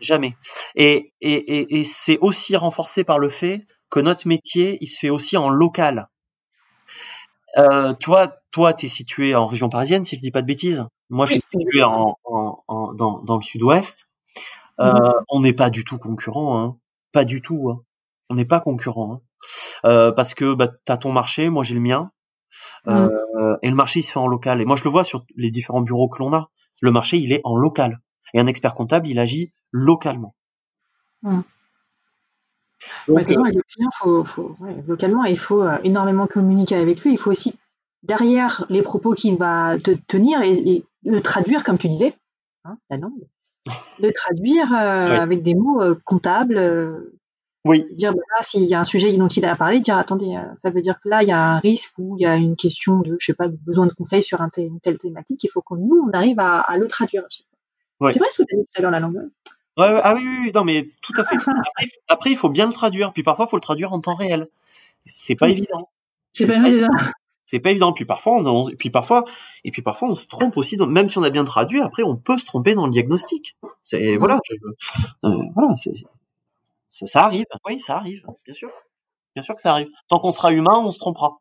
[0.00, 0.36] Jamais.
[0.74, 4.98] Et, et, et, et c'est aussi renforcé par le fait que notre métier, il se
[4.98, 6.08] fait aussi en local.
[7.56, 10.84] Euh, toi, toi, tu es situé en région parisienne, si je dis pas de bêtises.
[11.10, 14.08] Moi, je suis situé en, en, en dans, dans, le sud-ouest.
[14.80, 15.24] Euh, mmh.
[15.28, 16.76] On n'est pas du tout concurrent, hein.
[17.12, 17.70] pas du tout.
[17.70, 17.82] Hein.
[18.30, 19.20] On n'est pas concurrent, hein.
[19.84, 22.10] euh, parce que bah, tu as ton marché, moi j'ai le mien,
[22.86, 22.90] mmh.
[22.90, 24.60] euh, et le marché il se fait en local.
[24.60, 26.50] Et moi, je le vois sur les différents bureaux que l'on a.
[26.80, 28.00] Le marché, il est en local.
[28.34, 30.34] Et un expert comptable, il agit localement.
[31.22, 31.40] Mmh.
[33.08, 37.12] Donc, euh, le client, faut, faut localement, il faut euh, énormément communiquer avec lui.
[37.12, 37.54] Il faut aussi,
[38.02, 42.14] derrière les propos qu'il va te tenir, et, le traduire, comme tu disais,
[42.64, 43.26] hein, la langue,
[44.00, 47.12] le traduire euh, avec des mots comptables.
[47.64, 47.86] oui.
[47.92, 50.70] Dire, bah, là, s'il y a un sujet dont il a parlé, dire, attendez, ça
[50.70, 53.00] veut dire que là, il y a un risque ou il y a une question
[53.00, 55.44] de, je sais pas, besoin de conseils sur un une telle thématique.
[55.44, 57.53] Il faut que nous, on arrive à, à le traduire à chaque fois.
[58.00, 59.30] C'est vrai ce que tu as dit tout à l'heure, la langue.
[59.76, 61.36] Ouais, ah oui, oui, non, mais tout à fait.
[62.08, 63.12] Après, il faut bien le traduire.
[63.12, 64.46] Puis parfois, il faut le traduire en temps réel.
[65.04, 65.88] C'est pas évident.
[66.32, 66.88] C'est pas, évident.
[67.44, 67.92] C'est pas évident.
[67.92, 69.24] Puis parfois, on, puis parfois,
[69.64, 70.76] et puis parfois, on se trompe aussi.
[70.76, 73.56] même si on a bien traduit, après, on peut se tromper dans le diagnostic.
[73.82, 74.38] C'est voilà,
[75.24, 75.94] euh, voilà, c'est
[76.90, 77.46] ça, ça, arrive.
[77.66, 78.70] Oui, ça arrive, bien sûr,
[79.34, 79.88] bien sûr que ça arrive.
[80.08, 81.40] Tant qu'on sera humain, on se trompera.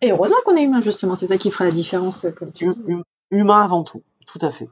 [0.00, 1.16] Et heureusement qu'on est humain, justement.
[1.16, 2.94] C'est ça qui fera la différence, comme tu dis.
[3.30, 4.02] Humain avant tout.
[4.32, 4.68] Tout à fait.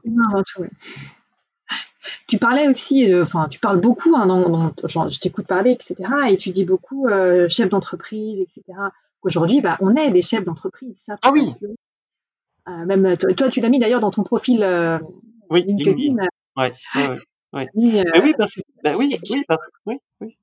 [2.27, 4.73] Tu parlais aussi, enfin, tu parles beaucoup, hein, dans,
[5.09, 6.09] je t'écoute parler, etc.
[6.29, 8.63] Et tu dis beaucoup euh, chef d'entreprise, etc.
[9.21, 10.95] Aujourd'hui, bah, on est des chefs d'entreprise.
[10.97, 11.47] Ça, ah oui.
[12.67, 14.97] Euh, même toi, tu l'as mis d'ailleurs dans ton profil euh,
[15.49, 16.15] oui, LinkedIn.
[16.57, 17.19] Ouais, ouais,
[17.53, 17.69] ouais.
[17.75, 19.43] oui, parce que, bah, oui, oui,
[19.85, 20.37] oui, oui.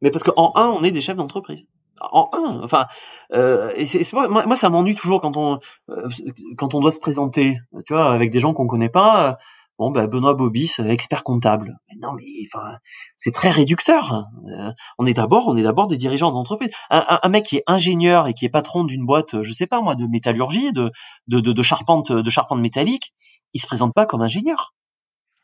[0.00, 1.64] Mais parce qu'en un, on est des chefs d'entreprise.
[2.10, 2.86] En un, enfin,
[3.32, 5.58] euh, c'est, moi, ça m'ennuie toujours quand on
[5.90, 6.08] euh,
[6.56, 9.38] quand on doit se présenter, tu vois, avec des gens qu'on connaît pas.
[9.78, 11.78] Bon, ben Benoît Bobis, expert comptable.
[12.00, 12.76] Non, mais enfin,
[13.16, 14.26] c'est très réducteur.
[14.46, 16.70] Euh, on est d'abord, on est d'abord des dirigeants d'entreprise.
[16.90, 19.94] Un, mec qui est ingénieur et qui est patron d'une boîte, je sais pas moi,
[19.94, 20.92] de métallurgie, de
[21.26, 23.12] de, de, de charpente, de charpente métallique,
[23.54, 24.74] il se présente pas comme ingénieur.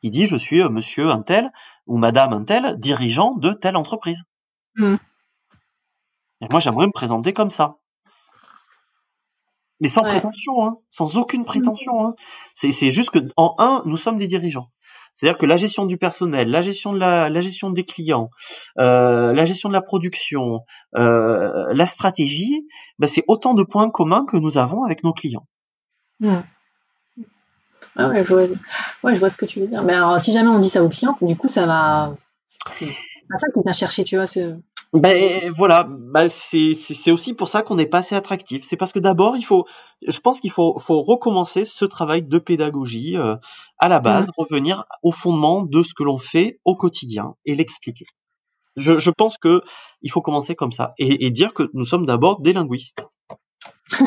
[0.02, 1.50] Il dit je suis euh, monsieur un tel
[1.86, 4.22] ou madame un tel, dirigeant de telle entreprise.
[4.76, 4.96] Mmh.
[6.40, 7.79] Et moi, j'aimerais me présenter comme ça
[9.81, 12.05] mais sans prétention, hein, sans aucune prétention.
[12.05, 12.14] Hein.
[12.55, 14.70] C'est, juste que en un, nous sommes des dirigeants.
[15.14, 18.31] C'est-à-dire que la gestion du personnel, la gestion de la, la gestion des clients,
[18.79, 20.61] euh, la gestion de la production,
[20.96, 22.66] euh, la stratégie,
[22.98, 25.46] bah, c'est autant de points communs que nous avons avec nos clients.
[26.20, 26.38] Mmh.
[27.96, 28.42] Ah ouais, je vois,
[29.03, 29.83] ouais, je vois ce que tu veux dire.
[29.83, 32.14] Mais alors, si jamais on dit ça aux clients, du coup, ça va.
[32.70, 34.27] C'est ça qui vient chercher, tu vois.
[34.27, 34.57] Ce...
[34.94, 38.64] Ben voilà, ben, c'est c'est aussi pour ça qu'on n'est pas assez attractif.
[38.64, 39.66] C'est parce que d'abord il faut,
[40.07, 43.37] je pense qu'il faut faut recommencer ce travail de pédagogie euh,
[43.79, 44.31] à la base, mmh.
[44.38, 48.07] revenir au fondement de ce que l'on fait au quotidien et l'expliquer.
[48.77, 49.61] Je, je pense que
[50.01, 53.07] il faut commencer comme ça et, et dire que nous sommes d'abord des linguistes.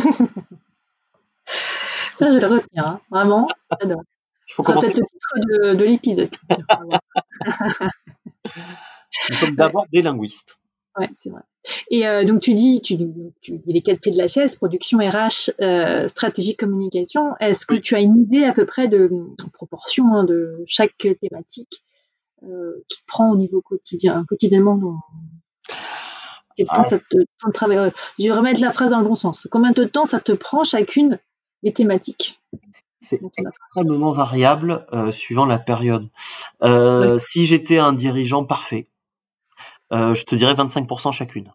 [2.13, 2.99] ça je vais le retenir, hein.
[3.11, 3.47] vraiment.
[3.79, 4.01] J'adore.
[4.49, 4.87] Il faut commencer.
[4.87, 6.35] peut-être le titre de, de l'épisode.
[9.29, 10.57] nous sommes d'abord des linguistes.
[10.97, 11.41] Ouais, c'est vrai.
[11.89, 12.97] Et euh, donc tu dis, tu,
[13.41, 17.33] tu, dis les quatre pieds de la chaise, production, RH, euh, stratégie, communication.
[17.39, 19.09] Est-ce que tu as une idée à peu près de
[19.53, 21.83] proportion hein, de chaque thématique
[22.43, 24.99] euh, qui te prend au niveau quotidien, quotidiennement dans...
[26.57, 26.83] Quel temps ah.
[26.83, 27.17] ça te,
[28.19, 29.47] Je vais remettre la phrase dans le bon sens.
[29.49, 31.19] Combien de temps ça te prend chacune
[31.63, 32.39] des thématiques
[33.03, 36.07] c'est extrêmement variable suivant la période.
[37.17, 38.90] Si j'étais un dirigeant parfait, euh,
[39.91, 41.51] je te dirais 25% chacune.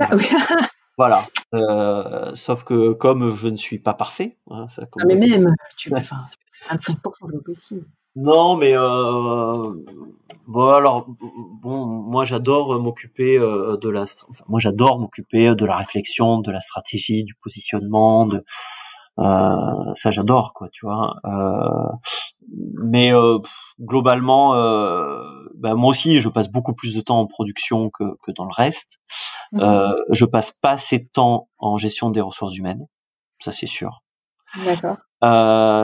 [0.00, 0.24] Ah, oui.
[0.98, 1.24] voilà.
[1.54, 6.36] Euh, sauf que comme je ne suis pas parfait, hein, ça mais même, tu 25%,
[6.78, 7.10] c'est pas
[7.44, 7.86] possible.
[8.16, 9.72] Non, mais euh,
[10.46, 15.76] bon alors bon, moi j'adore m'occuper euh, de la, enfin, moi j'adore m'occuper de la
[15.76, 18.44] réflexion, de la stratégie, du positionnement, de
[19.18, 21.16] euh, ça j'adore quoi, tu vois.
[21.24, 21.96] Euh,
[22.84, 23.38] mais euh,
[23.80, 24.54] globalement,
[25.58, 28.52] bah, moi aussi, je passe beaucoup plus de temps en production que, que dans le
[28.54, 28.98] reste.
[29.52, 29.94] Mmh.
[30.10, 32.86] je passe pas assez de temps en gestion des ressources humaines,
[33.38, 34.02] ça c'est sûr.
[34.64, 34.96] D'accord.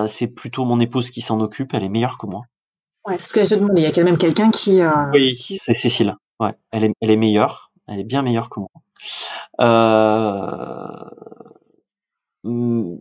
[0.08, 2.42] c'est plutôt mon épouse qui s'en occupe, elle est meilleure que moi.
[3.06, 3.82] Ouais, c'est ce que je te demandais.
[3.82, 4.80] Il y a quand même quelqu'un qui.
[5.12, 6.16] Oui, c'est Cécile.
[6.40, 7.70] Ouais, elle est, elle est meilleure.
[7.86, 8.70] Elle est bien meilleure que moi.
[9.60, 11.10] Euh,
[12.44, 12.96] Mmh,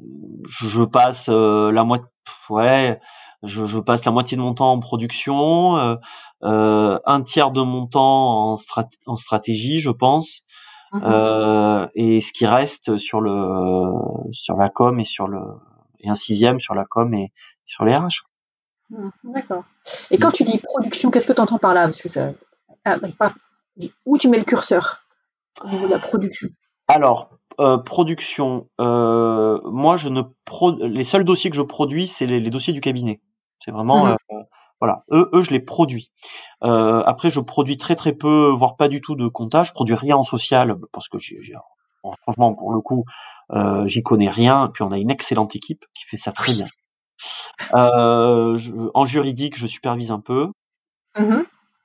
[0.49, 2.09] je passe euh, la moitié
[2.49, 2.99] ouais
[3.43, 5.95] je, je, passe la moitié de mon temps en production euh,
[6.43, 8.55] euh, un tiers de mon temps en,
[9.05, 10.43] en stratégie je pense.
[10.91, 13.91] Mmh euh, et ce qui reste sur le
[14.31, 15.39] sur la com et sur le
[15.99, 17.31] et un sixième sur la com et
[17.65, 18.25] sur les RH.
[18.89, 19.63] Mmh, d'accord.
[20.09, 21.83] Et quand tu dis production qu'est-ce que tu entends par là?
[21.83, 22.31] Parce que ça
[22.85, 23.33] ah, bah,
[24.05, 25.03] où tu mets le curseur?
[25.63, 26.49] Au niveau de la production.
[26.87, 32.25] Alors euh, production, euh, moi je ne pro les seuls dossiers que je produis, c'est
[32.25, 33.21] les, dossiers du cabinet.
[33.57, 34.35] C'est vraiment mmh euh,
[34.79, 36.09] voilà, eux, eux je les produis.
[36.61, 39.67] après je produis très très peu, voire pas du tout de comptage.
[39.67, 41.37] Je produis rien en social parce que j'ai,
[42.21, 43.03] franchement pour le coup
[43.87, 44.69] j'y connais rien.
[44.73, 46.67] Puis on a une excellente équipe qui fait ça très bien.
[47.73, 50.47] en juridique je supervise un peu.
[51.17, 51.41] Mmh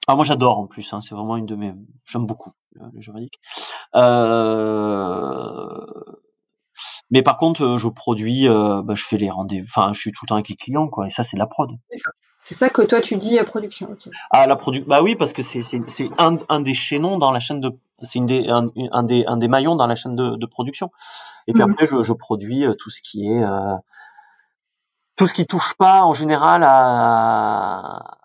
[0.07, 1.73] ah moi j'adore en plus, hein, c'est vraiment une de mes,
[2.05, 3.41] j'aime beaucoup le, juridique.
[3.95, 4.74] Euh...
[7.14, 10.11] Mais par contre, euh, je produis, euh, bah, je fais les rendez-vous, enfin, je suis
[10.11, 11.07] tout le temps avec les clients, quoi.
[11.07, 11.70] Et ça, c'est de la prod.
[12.38, 13.88] C'est ça que toi tu dis à production.
[13.92, 14.11] Okay.
[14.31, 15.62] Ah la production, bah oui, parce que c'est
[16.18, 17.70] un, un des chaînons dans la chaîne de,
[18.03, 20.90] c'est une des un, un, des un des maillons dans la chaîne de, de production.
[21.46, 21.70] Et puis mmh.
[21.70, 23.77] après, je, je produis euh, tout ce qui est euh,
[25.16, 28.18] tout ce qui touche pas en général à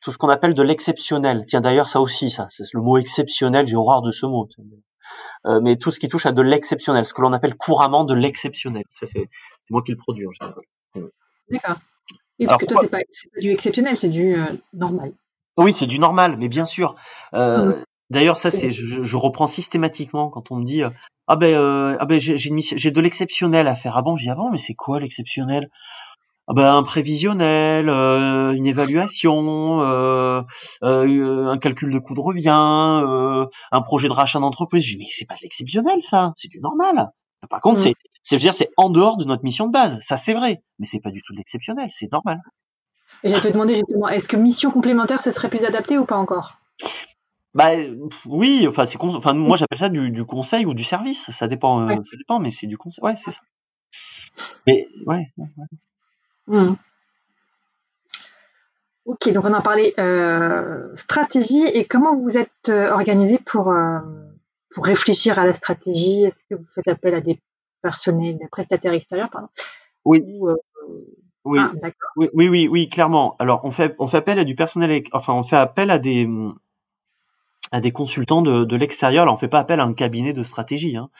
[0.00, 1.44] tout ce qu'on appelle de l'exceptionnel.
[1.46, 3.66] Tiens, d'ailleurs, ça aussi, ça, c'est le mot exceptionnel.
[3.66, 4.48] J'ai horreur de ce mot.
[5.46, 8.14] Euh, mais tout ce qui touche à de l'exceptionnel, ce que l'on appelle couramment de
[8.14, 8.84] l'exceptionnel.
[8.90, 9.28] Ça, c'est,
[9.70, 10.62] moi qui le produis en général.
[11.50, 11.76] D'accord.
[12.38, 15.12] Et parce que toi, c'est pas, pas du exceptionnel, c'est du euh, normal.
[15.56, 16.94] Oui, c'est du normal, mais bien sûr.
[17.34, 17.84] Euh, mmh.
[18.10, 20.82] D'ailleurs, ça, c'est, je, je, reprends systématiquement quand on me dit,
[21.28, 23.96] ah ben, ah ben, j'ai, de l'exceptionnel à faire.
[23.96, 25.70] Ah bon, j'ai ah bon, mais c'est quoi l'exceptionnel?
[26.48, 30.42] Ben, un prévisionnel, euh, une évaluation, euh,
[30.82, 34.84] euh, un calcul de coût de revient, un projet de rachat d'entreprise.
[34.84, 37.10] Je dis mais c'est pas de l'exceptionnel ça, c'est du normal.
[37.48, 37.84] Par contre, mmh.
[37.84, 39.98] c'est, c'est, dire, c'est en dehors de notre mission de base.
[40.00, 42.40] Ça c'est vrai, mais c'est pas du tout de l'exceptionnel, c'est normal.
[43.24, 46.16] Et je te demander justement, est-ce que mission complémentaire, ce serait plus adapté ou pas
[46.16, 46.58] encore?
[47.54, 47.70] Bah
[48.24, 51.86] oui, enfin c'est enfin moi j'appelle ça du, du, conseil ou du service, ça dépend,
[52.02, 53.04] ça dépend, mais c'est du conseil.
[53.04, 53.42] Ouais, c'est ça.
[54.66, 55.26] Mais ouais.
[56.46, 56.74] Mmh.
[59.04, 63.98] Ok, donc on a parlé euh, stratégie et comment vous êtes euh, organisé pour euh,
[64.70, 66.22] pour réfléchir à la stratégie?
[66.22, 67.40] Est-ce que vous faites appel à des
[67.82, 69.48] personnels, des prestataires extérieurs, pardon?
[70.04, 70.22] Oui.
[70.42, 70.54] Euh,
[71.44, 71.58] oui.
[71.60, 71.72] Ah,
[72.16, 73.34] oui, oui, oui, oui, clairement.
[73.40, 76.28] Alors on fait on fait appel à du personnel, enfin on fait appel à des
[77.72, 79.26] à des consultants de, de l'extérieur.
[79.26, 81.10] Là, on fait pas appel à un cabinet de stratégie, hein.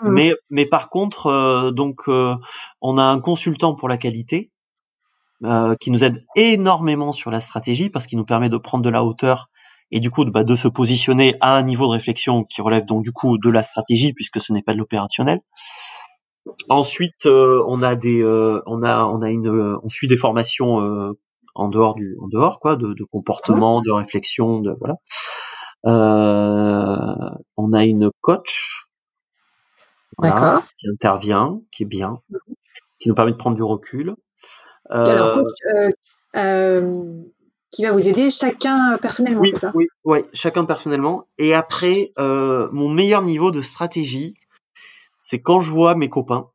[0.00, 0.08] Mmh.
[0.08, 2.34] mais mais par contre, euh, donc euh,
[2.80, 4.50] on a un consultant pour la qualité
[5.44, 8.90] euh, qui nous aide énormément sur la stratégie parce qu'il nous permet de prendre de
[8.90, 9.48] la hauteur
[9.90, 12.84] et du coup de, bah, de se positionner à un niveau de réflexion qui relève
[12.84, 15.40] donc du coup de la stratégie puisque ce n'est pas de l'opérationnel.
[16.68, 21.14] Ensuite, on a des, on a, on a une, on suit des formations
[21.56, 24.96] en dehors du, en dehors quoi, de, de comportement, de réflexion, de voilà.
[25.86, 28.86] Euh, on a une coach
[30.78, 32.18] qui intervient, qui est bien,
[32.98, 34.14] qui nous permet de prendre du recul.
[34.90, 35.44] Euh,
[36.34, 37.22] euh,
[37.70, 39.72] qui va vous aider chacun personnellement, oui, c'est ça?
[39.74, 41.26] Oui, ouais, chacun personnellement.
[41.38, 44.34] Et après, mon meilleur niveau de stratégie,
[45.18, 46.50] c'est quand je vois mes copains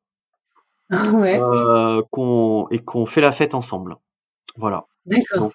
[1.13, 1.39] ouais.
[2.11, 3.97] qu'on et qu'on fait la fête ensemble.
[4.57, 4.85] Voilà.
[5.05, 5.51] D'accord.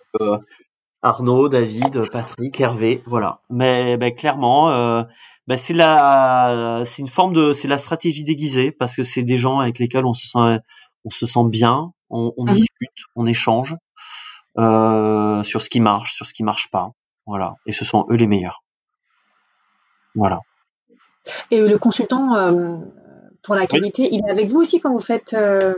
[1.07, 3.41] Arnaud, David, Patrick, Hervé, voilà.
[3.49, 5.05] Mais ben, clairement, euh,
[5.47, 9.39] ben, c'est la, c'est une forme de, c'est la stratégie déguisée parce que c'est des
[9.39, 10.59] gens avec lesquels on se sent,
[11.05, 13.77] on se sent bien, on, on ah discute, on échange
[14.59, 16.93] euh, sur ce qui marche, sur ce qui marche pas,
[17.27, 17.55] voilà.
[17.67, 18.63] Et ce sont eux les meilleurs.
[20.15, 20.41] Voilà.
[21.51, 22.79] Et le consultant euh,
[23.43, 25.75] pour la qualité, il est avec vous aussi quand vous faites euh,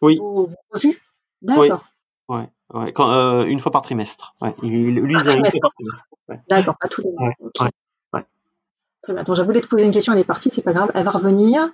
[0.00, 0.18] oui.
[0.18, 1.00] vos revues?
[1.42, 1.84] D'accord.
[2.28, 2.38] Oui.
[2.38, 2.48] Ouais.
[2.72, 4.34] Ouais, quand, euh, une fois par trimestre.
[4.40, 4.54] Ouais.
[4.62, 6.06] Il, lui, il une fois par trimestre.
[6.48, 7.30] D'accord, pas tous les mois.
[7.52, 9.20] Très bien.
[9.20, 11.10] Attends, je voulais te poser une question, elle est partie, c'est pas grave, elle va
[11.10, 11.68] revenir.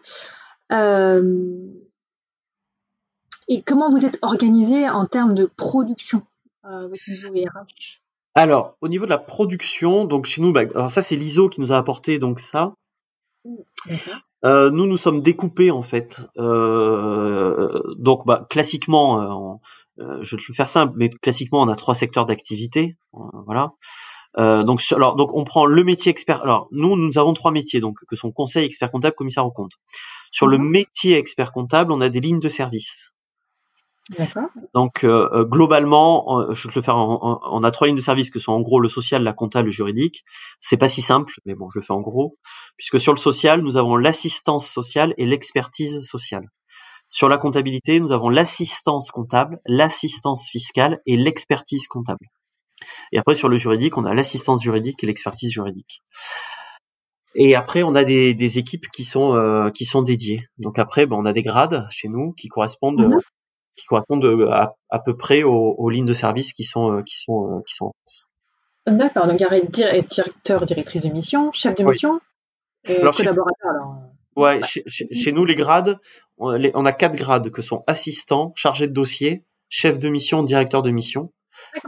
[3.48, 6.22] Et comment vous êtes organisé en termes de production
[6.66, 8.00] euh, niveau RH
[8.34, 11.61] Alors, au niveau de la production, donc chez nous, bah, alors ça c'est l'ISO qui
[11.61, 12.74] nous a apporté donc ça.
[14.44, 16.20] Euh, nous, nous sommes découpés en fait.
[16.37, 21.76] Euh, donc, bah, classiquement, euh, euh, je vais le faire simple, mais classiquement, on a
[21.76, 22.96] trois secteurs d'activité.
[23.14, 23.72] Euh, voilà.
[24.38, 26.42] Euh, donc, alors, donc, on prend le métier expert.
[26.42, 29.72] Alors, nous, nous avons trois métiers, donc que sont conseil, expert comptable, commissaire au compte.
[30.30, 30.68] Sur le mhm.
[30.68, 33.12] métier expert comptable, on a des lignes de service.
[34.74, 36.96] Donc, globalement, je vais le faire.
[36.96, 39.72] on a trois lignes de service que sont en gros le social, la comptable, le
[39.72, 40.24] juridique.
[40.60, 42.38] C'est pas si simple, mais bon, je le fais en gros,
[42.76, 46.48] puisque sur le social, nous avons l'assistance sociale et l'expertise sociale.
[47.10, 52.26] Sur la comptabilité, nous avons l'assistance comptable, l'assistance fiscale et l'expertise comptable.
[53.12, 56.02] Et après, sur le juridique, on a l'assistance juridique et l'expertise juridique.
[57.34, 60.40] Et après, on a des, équipes qui sont euh, qui sont dédiées.
[60.58, 63.20] Donc après, ben, on a des grades chez nous qui correspondent mhm.
[63.78, 64.50] Qui correspondent euh,
[64.90, 67.92] à, peu près aux, lignes de service qui sont euh, qui sont qui sont.
[68.86, 69.26] D'accord.
[69.26, 72.20] Donc il y a directeur, directrice de mission, chef de mission,
[72.84, 73.70] et collaborateur.
[73.70, 73.96] Alors.
[74.36, 75.98] Ouais, chez, nous, les grades,
[76.36, 80.92] on, a quatre grades que sont assistants, chargé de dossier, chef de mission, directeur de
[80.92, 81.32] mission.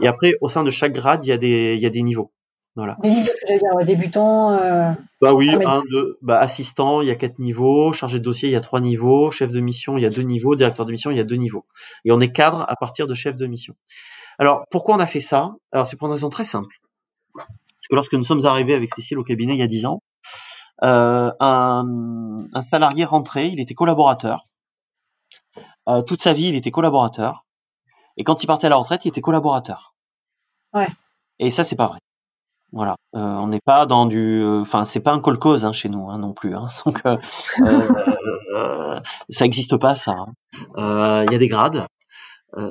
[0.01, 2.01] Et après, au sein de chaque grade, il y a des, il y a des
[2.01, 2.33] niveaux.
[2.75, 2.95] Voilà.
[3.01, 4.53] Des niveaux, ce que j'allais dire, débutant.
[4.53, 8.47] Euh, bah oui, un, deux, bah assistant, il y a quatre niveaux, chargé de dossier,
[8.47, 10.91] il y a trois niveaux, chef de mission, il y a deux niveaux, directeur de
[10.91, 11.65] mission, il y a deux niveaux.
[12.05, 13.75] Et on est cadre à partir de chef de mission.
[14.39, 15.51] Alors, pourquoi on a fait ça?
[15.73, 16.77] Alors, c'est pour une raison très simple.
[17.35, 20.01] Parce que lorsque nous sommes arrivés avec Cécile au cabinet il y a dix ans,
[20.83, 24.47] euh, un, un, salarié rentré, il était collaborateur.
[25.89, 27.45] Euh, toute sa vie, il était collaborateur.
[28.17, 29.93] Et quand il partait à la retraite, il était collaborateur.
[30.73, 30.87] Ouais.
[31.39, 31.99] Et ça, c'est pas vrai.
[32.73, 36.09] Voilà, euh, on n'est pas dans du, enfin, c'est pas un colcose hein, chez nous
[36.09, 36.55] hein, non plus.
[36.55, 36.67] Hein.
[36.85, 37.17] Donc, euh,
[38.55, 40.13] euh, ça n'existe pas ça.
[40.13, 41.23] Hein.
[41.27, 41.85] Il y a des grades.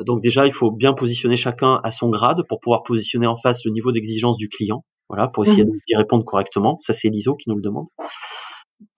[0.06, 3.64] donc déjà, il faut bien positionner chacun à son grade pour pouvoir positionner en face
[3.64, 4.84] le niveau d'exigence du client.
[5.08, 5.80] Voilà, pour essayer mmh.
[5.88, 6.78] d'y répondre correctement.
[6.80, 7.86] Ça, c'est l'ISO qui nous le demande.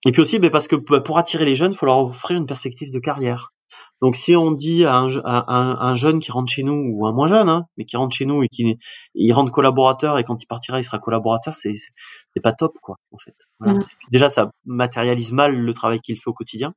[0.06, 2.36] Et puis aussi, ben, parce que bah, pour attirer les jeunes, il faut leur offrir
[2.36, 3.52] une perspective de carrière.
[4.00, 7.48] Donc, si on dit à un, jeune qui rentre chez nous, ou un moins jeune,
[7.48, 8.78] hein, mais qui rentre chez nous et qui
[9.14, 11.72] il rentre collaborateur et quand il partira, il sera collaborateur, c'est
[12.42, 13.36] pas top, quoi, en fait.
[13.60, 13.78] Voilà.
[13.78, 13.84] Mmh.
[14.10, 16.74] Déjà, ça matérialise mal le travail qu'il fait au quotidien.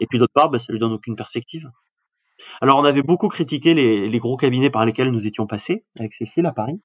[0.00, 1.70] Et puis d'autre part, ben, ça lui donne aucune perspective.
[2.60, 6.14] Alors, on avait beaucoup critiqué les, les gros cabinets par lesquels nous étions passés avec
[6.14, 6.80] Cécile à Paris.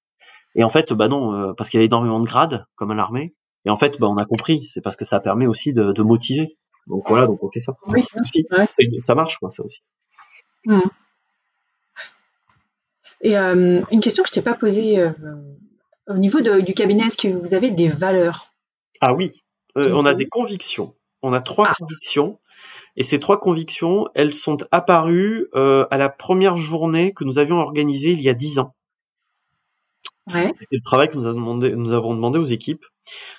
[0.56, 2.96] Et en fait, bah non, euh, parce qu'il y a énormément de grades, comme à
[2.96, 3.32] l'armée.
[3.66, 6.04] Et en fait, bah, on a compris, c'est parce que ça permet aussi de, de
[6.04, 6.58] motiver.
[6.88, 7.74] Donc voilà, donc on fait ça.
[7.88, 8.04] Oui,
[9.04, 9.82] Ça marche, quoi, ça aussi.
[10.66, 10.80] Mmh.
[13.22, 15.12] Et euh, une question que je t'ai pas posée euh,
[16.08, 18.54] Au niveau du cabinet, est-ce que vous avez des valeurs?
[19.00, 19.34] Ah oui,
[19.76, 20.94] on a des convictions.
[21.22, 21.76] On a trois ah.
[21.78, 22.40] convictions.
[22.96, 28.12] Et ces trois convictions, elles sont apparues à la première journée que nous avions organisée
[28.12, 28.76] il y a dix ans.
[30.32, 30.54] Ouais.
[30.72, 32.86] le travail que nous avons demandé, nous avons demandé aux équipes,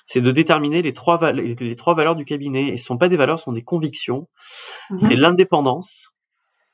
[0.05, 2.69] c'est de déterminer les trois, les trois valeurs du cabinet.
[2.69, 4.29] Et ce sont pas des valeurs, ce sont des convictions.
[4.91, 4.99] Mhm.
[4.99, 6.11] C'est l'indépendance,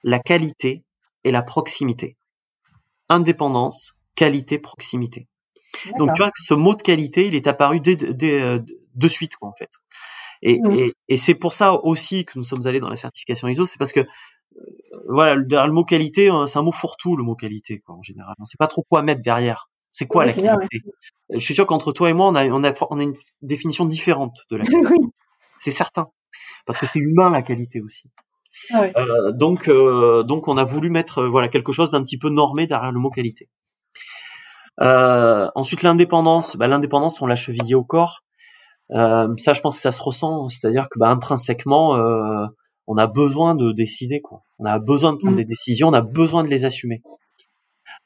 [0.02, 0.84] la qualité
[1.22, 2.16] et la proximité.
[3.08, 5.28] Indépendance, qualité, proximité.
[5.98, 8.58] Donc tu vois que ce mot de qualité, il est apparu dès, dès,
[8.94, 9.70] de suite quoi en fait.
[10.42, 10.78] Et, mhm.
[10.78, 13.78] et, et c'est pour ça aussi que nous sommes allés dans la certification ISO, c'est
[13.78, 14.62] parce que euh,
[15.08, 18.02] voilà, le, le, mot qualité, hein, c'est un mot fourre-tout, le mot qualité, quoi, en
[18.02, 18.34] général.
[18.38, 19.69] On sait pas trop quoi mettre derrière.
[19.92, 20.80] C'est quoi la qualité?
[21.32, 23.84] Je suis sûr qu'entre toi et moi, on a, on a, on a une définition
[23.84, 24.94] différente de la qualité.
[25.58, 26.08] c'est certain,
[26.66, 28.08] parce que c'est humain la qualité aussi.
[28.74, 32.28] Euh, donc, euh, donc, on a voulu mettre euh, voilà quelque chose d'un petit peu
[32.30, 33.48] normé derrière le mot qualité.
[34.80, 36.56] Euh, ensuite, l'indépendance.
[36.56, 38.22] Bah, l'indépendance, on l'a chevillé au corps.
[38.92, 40.48] Euh, ça, je pense que ça se ressent.
[40.48, 41.96] C'est-à-dire que bah, intrinsèquement,
[42.86, 44.20] on a besoin de décider.
[44.20, 44.42] Quoi.
[44.58, 45.40] On a besoin de prendre mmh.
[45.40, 45.88] des décisions.
[45.88, 47.02] On a besoin de les assumer.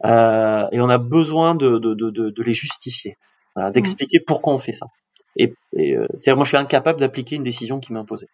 [0.04, 3.16] Euh, et on a besoin de, de, de, de les justifier,
[3.54, 4.87] voilà, d'expliquer pourquoi on fait ça.
[5.37, 8.28] Et, et euh, c'est moi je suis incapable d'appliquer une décision qui m'est imposée.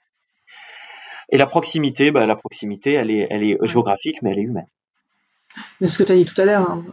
[1.30, 4.66] Et la proximité, bah, la proximité, elle est, elle est géographique, mais elle est humaine.
[5.80, 6.84] Mais ce que tu as dit tout à l'heure, hein,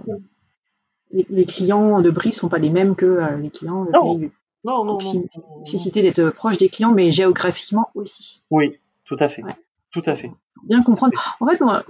[1.12, 4.20] les, clients de Brie sont pas les mêmes que euh, les clients de non.
[4.64, 5.28] Non, non, non,
[5.60, 8.42] Nécessité d'être proche des clients, mais géographiquement aussi.
[8.50, 9.44] Oui, tout à fait.
[9.92, 10.32] Tout à fait.
[10.64, 11.14] Bien comprendre.
[11.40, 11.84] En fait, moi,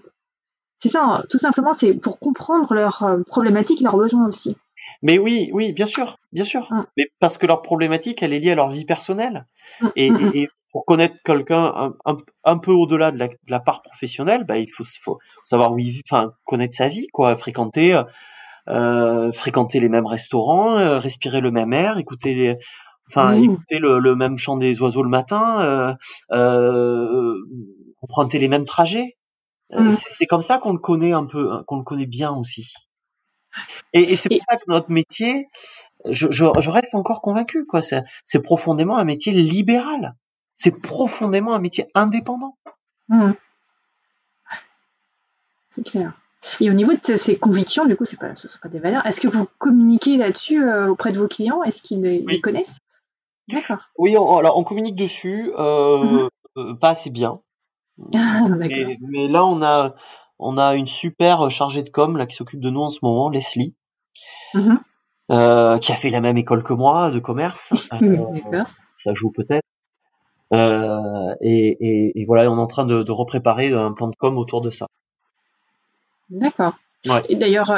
[0.77, 1.23] c'est ça, hein.
[1.29, 4.55] tout simplement, c'est pour comprendre leurs euh, problématiques, leurs besoins aussi.
[5.01, 6.71] Mais oui, oui, bien sûr, bien sûr.
[6.71, 6.85] Mmh.
[6.97, 9.45] Mais parce que leur problématique, elle est liée à leur vie personnelle.
[9.81, 13.59] Mmh, et, mmh, et, pour connaître quelqu'un un, un, peu au-delà de la, de la,
[13.59, 17.99] part professionnelle, bah, il faut, faut savoir où il enfin, connaître sa vie, quoi, fréquenter,
[18.69, 22.57] euh, fréquenter les mêmes restaurants, euh, respirer le même air, écouter les,
[23.09, 25.93] enfin, écouter le, le, même chant des oiseaux le matin, euh,
[26.33, 27.33] euh
[28.01, 29.17] emprunter les mêmes trajets.
[29.73, 29.91] Euh, mmh.
[29.91, 32.73] C'est comme ça qu'on le connaît un peu, hein, qu'on le connaît bien aussi.
[33.93, 35.47] Et, et c'est pour ça que notre métier,
[36.06, 37.82] je, je, je reste encore convaincu, quoi.
[37.82, 40.15] C'est profondément un métier libéral.
[40.56, 42.58] C'est profondément un métier indépendant.
[43.10, 43.32] Mmh.
[45.71, 46.13] C'est clair.
[46.60, 49.06] Et au niveau de ces convictions, du coup, c'est pas, ce sont pas des valeurs.
[49.06, 51.62] Est-ce que vous communiquez là-dessus euh, auprès de vos clients?
[51.63, 52.77] Est-ce qu'ils les, connaissent?
[53.49, 53.80] D'accord.
[53.97, 56.30] Oui, on, alors on communique dessus, euh, mmh.
[56.58, 57.41] euh, pas assez bien.
[58.15, 59.95] Ah, mais, là, on a,
[60.39, 63.29] on a une super chargée de com là qui s'occupe de nous en ce moment,
[63.29, 63.75] Leslie,
[64.53, 64.77] mm-hmm.
[65.31, 67.73] euh, qui a fait la même école que moi de commerce.
[68.01, 68.63] Euh,
[68.97, 69.65] ça joue peut-être.
[70.53, 74.38] Euh, et, et, voilà, on est en train de, de, repréparer un plan de com
[74.38, 74.88] autour de ça.
[76.29, 76.73] D'accord.
[77.07, 77.23] Ouais.
[77.29, 77.71] Et d'ailleurs,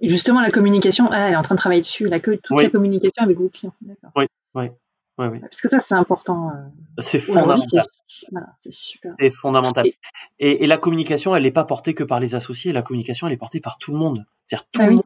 [0.00, 3.36] justement, la communication, elle est en train de travailler dessus, la, toute la communication avec
[3.36, 3.74] vos clients.
[4.16, 4.70] Oui, oui.
[5.18, 6.50] Parce que ça, c'est important.
[6.50, 6.54] Euh,
[6.98, 7.82] c'est fondamental.
[8.06, 9.86] C'est fondamental.
[10.38, 12.72] Et, la communication, elle n'est pas portée que par les associés.
[12.72, 14.24] La communication, elle est portée par tout le monde.
[14.46, 15.02] C'est-à-dire ah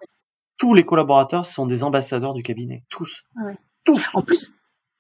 [0.59, 2.85] tous les collaborateurs sont des ambassadeurs du cabinet.
[2.91, 3.25] Tous.
[3.37, 3.53] Ah
[3.85, 4.15] tous.
[4.15, 4.53] En plus,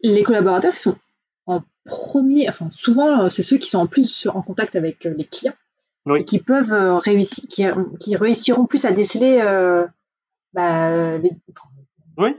[0.02, 0.96] les collaborateurs, ils sont
[1.46, 5.14] en premier, enfin, souvent, euh, c'est ceux qui sont en plus en contact avec euh,
[5.16, 5.54] les clients.
[6.16, 7.44] Et qui peuvent réussir,
[8.00, 9.40] qui, réussiront plus à déceler
[10.52, 11.30] bah, les,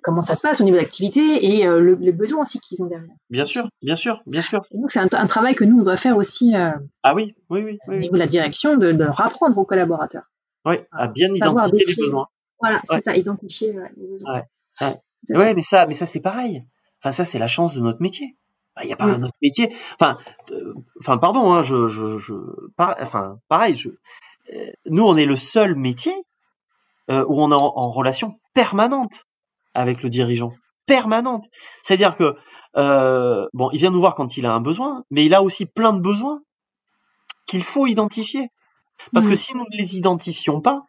[0.01, 3.15] comment ça se passe au niveau d'activité et euh, les besoins aussi qu'ils ont derrière.
[3.29, 4.61] Bien sûr, bien sûr, bien sûr.
[4.71, 6.55] donc c'est un, travail que nous on doit faire aussi.
[6.55, 6.71] Euh,
[7.03, 7.79] ah oui, oui, oui.
[7.87, 10.23] au niveau de la direction, de, de rapprendre aux collaborateurs.
[10.65, 12.27] Oui, à bien identifier les besoins.
[12.59, 14.43] Voilà, c'est ça, identifier les besoins.
[14.81, 15.53] Ouais, ouais.
[15.53, 16.63] mais ça, mais ça c'est pareil.
[16.99, 18.37] Enfin, ça c'est la chance de notre métier.
[18.81, 19.71] Il n'y a pas un autre métier.
[19.99, 20.17] Enfin,
[20.49, 22.33] euh, enfin, pardon, hein, je, je, je,
[22.79, 23.75] enfin, pareil.
[23.75, 23.89] Je,
[24.87, 26.13] nous, on est le seul métier
[27.09, 29.25] où on est en relation permanente
[29.73, 30.53] avec le dirigeant
[30.85, 31.45] permanente.
[31.81, 32.35] C'est-à-dire que
[32.75, 35.65] euh, bon, il vient nous voir quand il a un besoin, mais il a aussi
[35.65, 36.41] plein de besoins
[37.45, 38.49] qu'il faut identifier.
[39.11, 39.37] Parce que mmh.
[39.37, 40.81] si nous ne les identifions pas,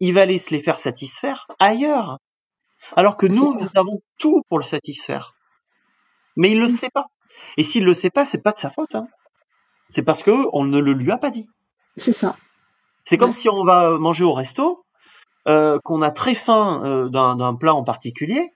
[0.00, 2.18] il va aller se les faire satisfaire ailleurs.
[2.96, 5.32] Alors que nous, nous avons tout pour le satisfaire.
[6.36, 6.70] Mais il le mmh.
[6.70, 7.06] sait pas.
[7.56, 8.94] Et s'il le sait pas, c'est pas de sa faute.
[8.94, 9.06] Hein.
[9.90, 11.48] C'est parce que on ne le lui a pas dit.
[11.96, 12.36] C'est ça.
[13.04, 14.81] C'est comme si on va manger au resto
[15.48, 18.52] euh, qu'on a très faim euh, d'un plat en particulier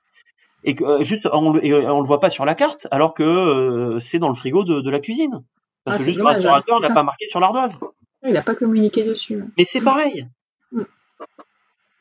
[0.62, 3.98] et que euh, juste on, le, on le voit pas sur la carte alors que
[4.00, 5.42] c'est dans le frigo de, de, la cuisine
[5.82, 7.78] parce ah, que juste le restaurateur n'a pas marqué sur l'ardoise.
[8.22, 9.42] Il n'a pas communiqué dessus.
[9.58, 10.28] Mais c'est pareil.
[10.70, 10.82] Mm.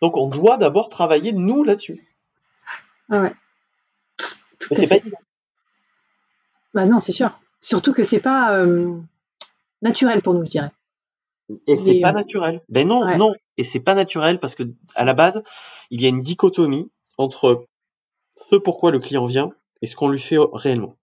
[0.03, 1.99] Donc on doit d'abord travailler nous là-dessus.
[3.09, 3.33] Ah ouais.
[4.69, 5.17] Mais c'est pas évident.
[6.75, 7.31] Bah non, c'est sûr.
[7.59, 8.63] Surtout que c'est pas
[9.81, 10.71] naturel pour nous, je dirais.
[11.67, 12.61] Et c'est pas naturel.
[12.69, 13.33] Ben non, non.
[13.57, 14.63] Et c'est pas naturel parce que
[14.95, 15.43] à la base,
[15.91, 17.65] il y a une dichotomie entre
[18.49, 20.97] ce pourquoi le client vient et ce qu'on lui fait réellement.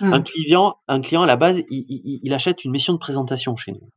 [0.00, 0.12] Hmm.
[0.12, 3.88] Un client, un client à la base, il, achète une mission de présentation chez nous.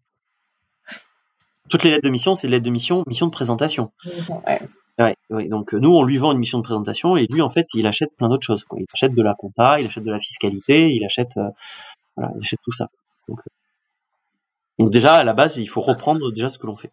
[1.70, 3.92] Toutes les lettres de mission, c'est lettres de mission, mission de présentation.
[5.00, 5.16] Ouais.
[5.48, 8.10] Donc nous, on lui vend une mission de présentation et lui, en fait, il achète
[8.18, 8.66] plein d'autres choses.
[8.78, 11.50] Il achète de la compta, il achète de la fiscalité, il achète, euh,
[12.18, 12.88] voilà, il achète tout ça.
[13.30, 13.61] Donc, euh,
[14.80, 16.92] donc, déjà, à la base, il faut reprendre déjà ce que l'on fait.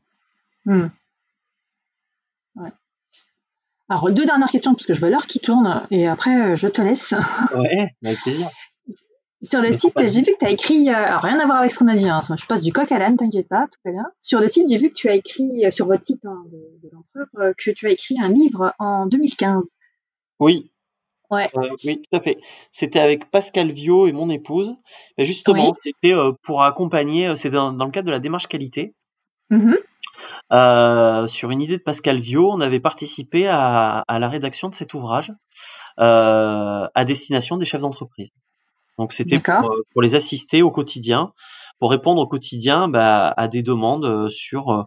[0.65, 0.89] Hmm.
[2.57, 2.73] Ouais.
[3.89, 6.69] Alors, deux dernières questions, parce que je vois l'heure qui tourne, et après, euh, je
[6.69, 7.15] te laisse.
[7.57, 8.51] Ouais, avec plaisir.
[9.41, 11.79] Sur le site, j'ai vu que tu as écrit, euh, rien à voir avec ce
[11.79, 14.07] qu'on a dit, hein, je passe du coq à l'âne, t'inquiète pas, tout va bien.
[14.21, 16.91] Sur le site, j'ai vu que tu as écrit, euh, sur votre site hein, de,
[16.93, 19.65] l'empereur, que tu as écrit un livre en 2015.
[20.41, 20.71] Oui.
[21.31, 21.51] Ouais.
[21.85, 22.39] oui, tout à fait.
[22.73, 24.75] C'était avec Pascal Vio et mon épouse.
[25.19, 28.95] Et justement, c'était pour accompagner, c'est dans, le cadre de la démarche qualité.
[29.51, 29.75] Mmh
[30.53, 34.95] euh, sur une idée de Pascal Vio, on avait participé à, la rédaction de cet
[34.95, 35.33] ouvrage
[36.01, 38.31] euh, à destination des chefs d'entreprise.
[38.99, 41.33] Donc c'était pour, pour, les assister au quotidien,
[41.79, 44.87] pour répondre au quotidien bah, à des demandes sur,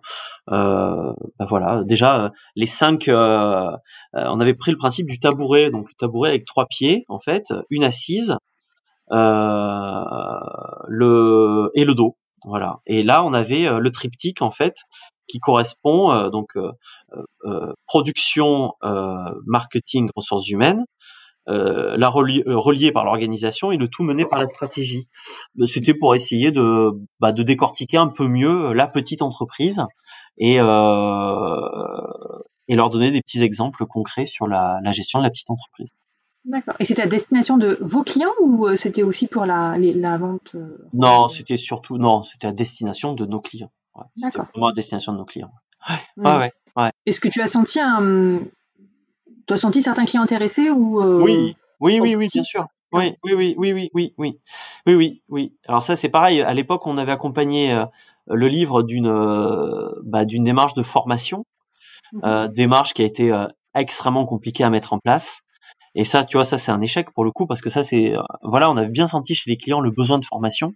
[0.51, 3.05] euh, bah, voilà, déjà les cinq.
[3.07, 7.45] on avait pris le principe du tabouret, donc le tabouret avec trois pieds en fait,
[7.69, 8.35] une assise,
[9.09, 10.01] le
[11.75, 12.17] et le dos.
[12.43, 12.79] Voilà.
[12.87, 14.73] Et là, on avait le triptyque en fait
[15.31, 16.71] qui correspond euh, donc euh,
[17.45, 18.73] euh, production,
[19.45, 20.85] marketing, ressources humaines,
[21.97, 25.07] la reliée par l'organisation et le tout mené par la stratégie.
[25.65, 29.81] C'était pour essayer de, bah, de décortiquer un peu mieux la petite entreprise
[30.37, 30.59] et, et
[32.75, 35.89] leur donner des petits exemples concrets sur la, la gestion de la petite entreprise.
[36.43, 36.73] D'accord.
[36.79, 40.55] Et c'était à destination de vos clients ou c'était aussi pour la, la vente
[40.93, 43.71] Non, c'était surtout non, c'était à destination de nos clients.
[44.17, 44.45] D'accord.
[44.53, 45.51] Vraiment à destination de nos clients.
[46.17, 46.91] Ouais, ouais, ouais.
[47.05, 48.41] Est-ce que tu as senti un,
[49.51, 52.67] tu as senti certains clients intéressés ou euh, Oui, oui, oui, oui, bien sûr.
[52.93, 54.39] Oui, oui, oui, oui, oui, oui, oui,
[54.85, 55.53] oui, oui, oui.
[55.67, 56.41] Alors ça, c'est pareil.
[56.41, 57.85] À l'époque, on avait accompagné euh,
[58.27, 61.45] le livre d'une euh, bah, d'une démarche de formation,
[62.13, 63.31] mmh démarche qui a été
[63.73, 65.41] extrêmement compliquée à mettre en place.
[65.95, 68.13] Et ça, tu vois, ça c'est un échec pour le coup parce que ça c'est
[68.43, 70.73] voilà, on avait bien senti chez les clients le besoin de formation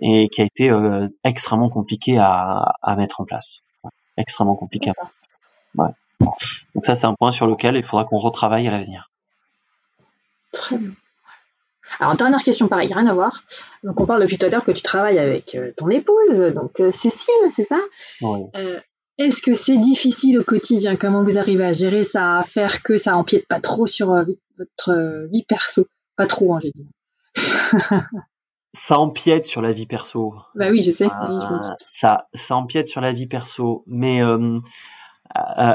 [0.00, 0.70] et qui a été
[1.24, 3.60] extrêmement compliqué à, à, mettre en place.
[4.16, 5.48] Extrêmement compliqué à mettre en place.
[5.76, 6.05] Ouais.
[6.74, 9.10] Donc ça, c'est un point sur lequel il faudra qu'on retravaille à l'avenir.
[10.52, 10.92] Très bien.
[12.00, 13.44] Alors, dernière question, pareil, rien à voir.
[13.84, 16.80] Donc, on parle depuis tout à l'heure que tu travailles avec euh, ton épouse, donc
[16.80, 17.78] euh, Cécile, c'est ça?
[18.20, 18.40] Oui.
[19.18, 20.96] Est-ce que c'est difficile au quotidien?
[20.96, 25.26] Comment vous arrivez à gérer ça, à faire que ça empiète pas trop sur votre
[25.32, 25.86] vie perso?
[26.16, 26.86] Pas trop, hein, j'ai dit
[28.76, 30.34] ça empiète sur la vie perso.
[30.54, 31.06] Bah oui, je sais.
[31.06, 33.82] Euh, ça, ça empiète sur la vie perso.
[33.86, 34.58] Mais euh, euh,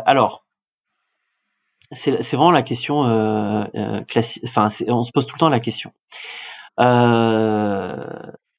[0.06, 0.46] alors,
[1.92, 3.68] c'est vraiment la question
[4.08, 4.44] classique.
[4.48, 5.92] Enfin, on se pose tout le temps la question.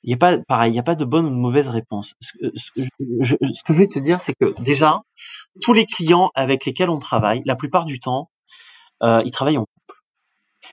[0.04, 2.14] Il n'y a pas, pareil, il n'y a pas de bonne ou de mauvaise réponse.
[2.20, 2.32] Ce,
[2.78, 5.02] que je vais te dire, c'est que déjà,
[5.60, 8.30] tous les clients avec lesquels on travaille, la plupart du temps,
[9.02, 10.00] ils travaillent en couple.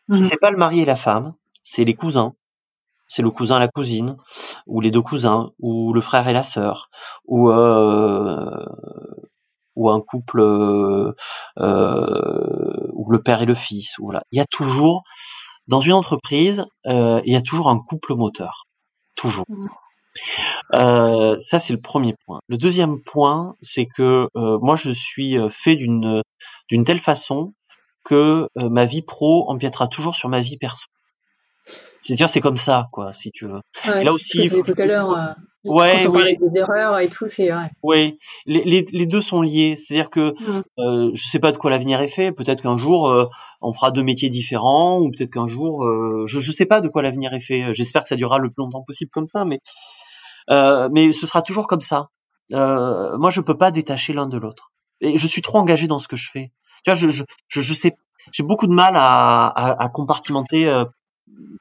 [0.08, 2.34] Mmh c'est pas le mari et la femme, c'est les cousins,
[3.08, 4.18] c'est le cousin et la cousine,
[4.68, 6.90] ou les deux cousins, ou le frère et la sœur,
[7.26, 8.66] ou euh,
[9.80, 11.14] ou un couple euh,
[11.58, 13.96] ou le père et le fils.
[14.00, 15.04] Voilà, il y a toujours
[15.68, 18.66] dans une entreprise, euh, il y a toujours un couple moteur,
[19.16, 19.46] toujours.
[19.48, 19.68] Mmh.
[20.74, 22.40] Euh, ça c'est le premier point.
[22.48, 26.22] Le deuxième point, c'est que euh, moi je suis fait d'une
[26.70, 27.54] d'une telle façon
[28.04, 30.88] que ma vie pro empiétera toujours sur ma vie perso
[32.02, 33.62] c'est dire c'est comme ça quoi si tu veux.
[33.88, 34.64] Ouais, là aussi faut...
[34.64, 35.34] tout à l'heure euh,
[35.66, 36.38] ouais quand on oui.
[36.42, 37.70] des erreurs et tout c'est ouais.
[37.84, 39.76] oui les, les, les, deux sont liés.
[39.76, 40.64] C'est à dire que mmh.
[40.80, 42.32] euh, je sais pas de quoi l'avenir est fait.
[42.32, 43.26] Peut-être qu'un jour euh,
[43.62, 46.88] on fera deux métiers différents ou peut-être qu'un jour euh, je je sais pas de
[46.88, 47.74] quoi l'avenir est fait.
[47.74, 49.60] J'espère que ça durera le plus longtemps possible comme ça mais
[50.50, 52.08] euh, mais ce sera toujours comme ça.
[52.52, 54.72] Moi je peux pas détacher l'un de l'autre.
[55.02, 56.52] Et je suis trop engagé dans ce que je fais.
[56.84, 57.94] Tu vois je je je, je sais
[58.32, 60.68] j'ai beaucoup de mal à, à, à compartimenter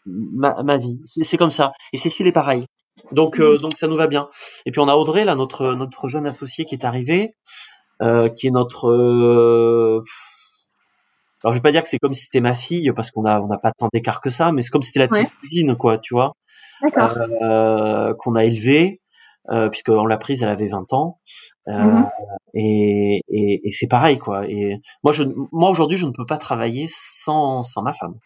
[0.06, 1.02] ma, ma vie.
[1.04, 1.72] C'est comme ça.
[1.92, 2.66] Et Cécile est pareil.
[3.12, 4.28] Donc, euh, donc ça nous va bien.
[4.66, 7.34] Et puis on a Audrey là, notre notre jeune associé qui est arrivé,
[8.02, 8.88] euh, qui est notre.
[8.88, 10.02] Euh...
[11.42, 13.40] Alors je vais pas dire que c'est comme si c'était ma fille parce qu'on a
[13.40, 15.76] on n'a pas tant d'écart que ça, mais c'est comme si c'était la petite cousine
[15.76, 16.32] quoi, tu vois,
[17.42, 19.00] euh, qu'on a élevée.
[19.50, 21.20] Euh, puisqu'on l'a prise, elle avait 20 ans,
[21.68, 22.08] euh, mm-hmm.
[22.52, 24.46] et, et, et c'est pareil quoi.
[24.46, 28.18] Et moi, je, moi aujourd'hui, je ne peux pas travailler sans sans ma femme.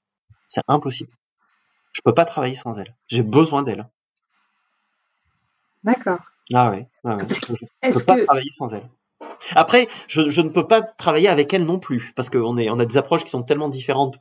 [0.49, 1.13] C'est impossible.
[1.93, 2.95] Je peux pas travailler sans elle.
[3.09, 3.89] J'ai besoin d'elle.
[5.85, 6.21] D'accord.
[6.53, 6.85] Ah oui.
[7.05, 8.89] Ah Je, peux pas travailler sans elle.
[9.55, 12.85] Après, je, je, ne peux pas travailler avec elle non plus parce qu'on on a
[12.85, 14.19] des approches qui sont tellement différentes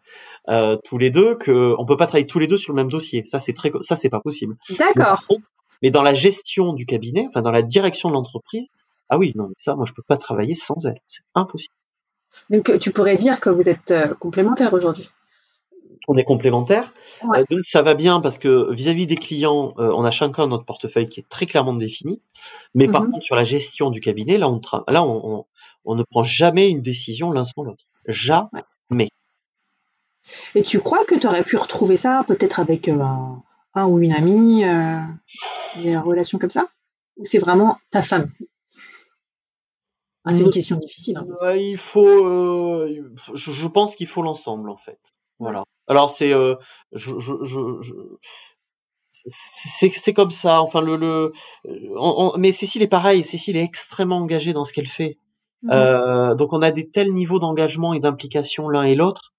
[0.49, 2.89] euh, tous les deux que on peut pas travailler tous les deux sur le même
[2.89, 3.23] dossier.
[3.25, 4.55] Ça, c'est très, ça, c'est pas possible.
[4.77, 5.23] D'accord.
[5.81, 8.67] Mais dans la gestion du cabinet, enfin dans la direction de l'entreprise,
[9.09, 10.99] ah oui, non, mais ça, moi, je peux pas travailler sans elle.
[11.07, 11.73] C'est impossible.
[12.49, 15.09] Donc, tu pourrais dire que vous êtes euh, complémentaires aujourd'hui
[16.07, 16.93] on est complémentaires.
[17.35, 20.65] Euh, donc ça va bien parce que vis-à-vis des clients, euh, on a chacun notre
[20.65, 22.21] portefeuille qui est très clairement défini.
[22.73, 23.11] Mais par mhm.
[23.11, 27.31] contre, sur la gestion du cabinet, là, on, là, on, ne prend jamais une décision
[27.31, 27.83] l'un sans l'autre.
[28.07, 29.09] Jamais.
[30.55, 32.99] Et tu crois que tu aurais pu retrouver ça peut-être avec euh,
[33.73, 34.63] un, ou une amie,
[35.83, 36.69] des relations comme ça?
[37.17, 38.31] Ou c'est vraiment ta femme?
[40.23, 41.17] Ah, C'est une question difficile.
[41.17, 41.55] Hein.
[41.55, 42.85] il faut,
[43.33, 44.99] je pense qu'il faut l'ensemble en fait.
[45.39, 45.63] Voilà.
[45.91, 46.55] Alors c'est euh,
[46.93, 47.93] je, je, je,
[49.09, 50.61] c'est comme ça.
[50.61, 51.31] Enfin le le
[52.37, 53.23] mais Cécile est pareil.
[53.23, 55.17] Cécile est extrêmement engagée dans ce qu'elle fait.
[55.63, 55.71] Mmh.
[55.71, 59.33] Euh, donc on a des tels niveaux d'engagement et d'implication l'un et l'autre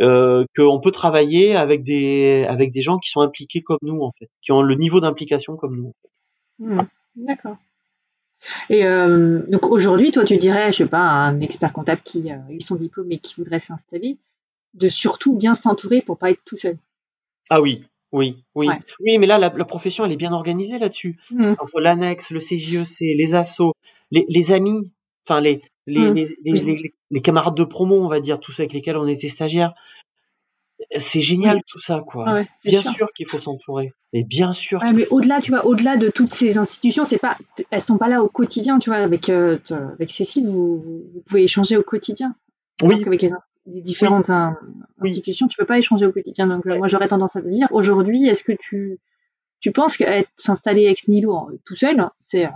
[0.00, 4.12] euh, qu'on peut travailler avec des avec des gens qui sont impliqués comme nous en
[4.18, 5.88] fait, qui ont le niveau d'implication comme nous.
[5.88, 6.10] En fait.
[6.58, 6.78] Mmh.
[7.26, 7.56] D'accord.
[8.68, 12.40] Et euh, donc aujourd'hui, toi, tu dirais, je sais pas, un expert comptable qui a
[12.50, 14.18] eu son diplôme et qui voudrait s'installer,
[14.76, 16.78] de surtout bien s'entourer pour pas être tout seul.
[17.50, 18.68] Ah oui, oui, oui.
[19.00, 21.18] Oui, mais là, la, profession, elle est bien organisée là-dessus.
[21.30, 21.54] Mmh.
[21.58, 23.72] Entre l'annexe, le CJEC, les assos,
[24.10, 24.92] les, amis,
[25.26, 26.14] enfin, les, mmh.
[26.44, 29.74] les, les, camarades de promo, on va dire, tous ceux avec lesquels on était stagiaires.
[30.98, 32.44] C'est génial tout ça, quoi.
[32.64, 33.92] bien sûr, qu'il faut s'entourer.
[34.12, 34.82] Mais bien sûr.
[34.94, 37.36] mais au-delà, tu vois, au-delà de toutes ces institutions, c'est pas,
[37.70, 38.98] elles sont pas là au quotidien, tu vois.
[38.98, 42.34] Avec euh, avec Cécile, vous, vous, pouvez échanger au quotidien.
[42.82, 43.02] Oui.
[43.04, 43.30] Avec les,
[43.66, 44.30] les différentes
[45.00, 46.46] institutions, tu peux pas échanger au quotidien.
[46.46, 48.98] Donc euh, moi j'aurais tendance à te dire, aujourd'hui, est-ce que tu
[49.60, 52.50] tu penses qu'être s'installer ex nihilo tout seul, c'est euh,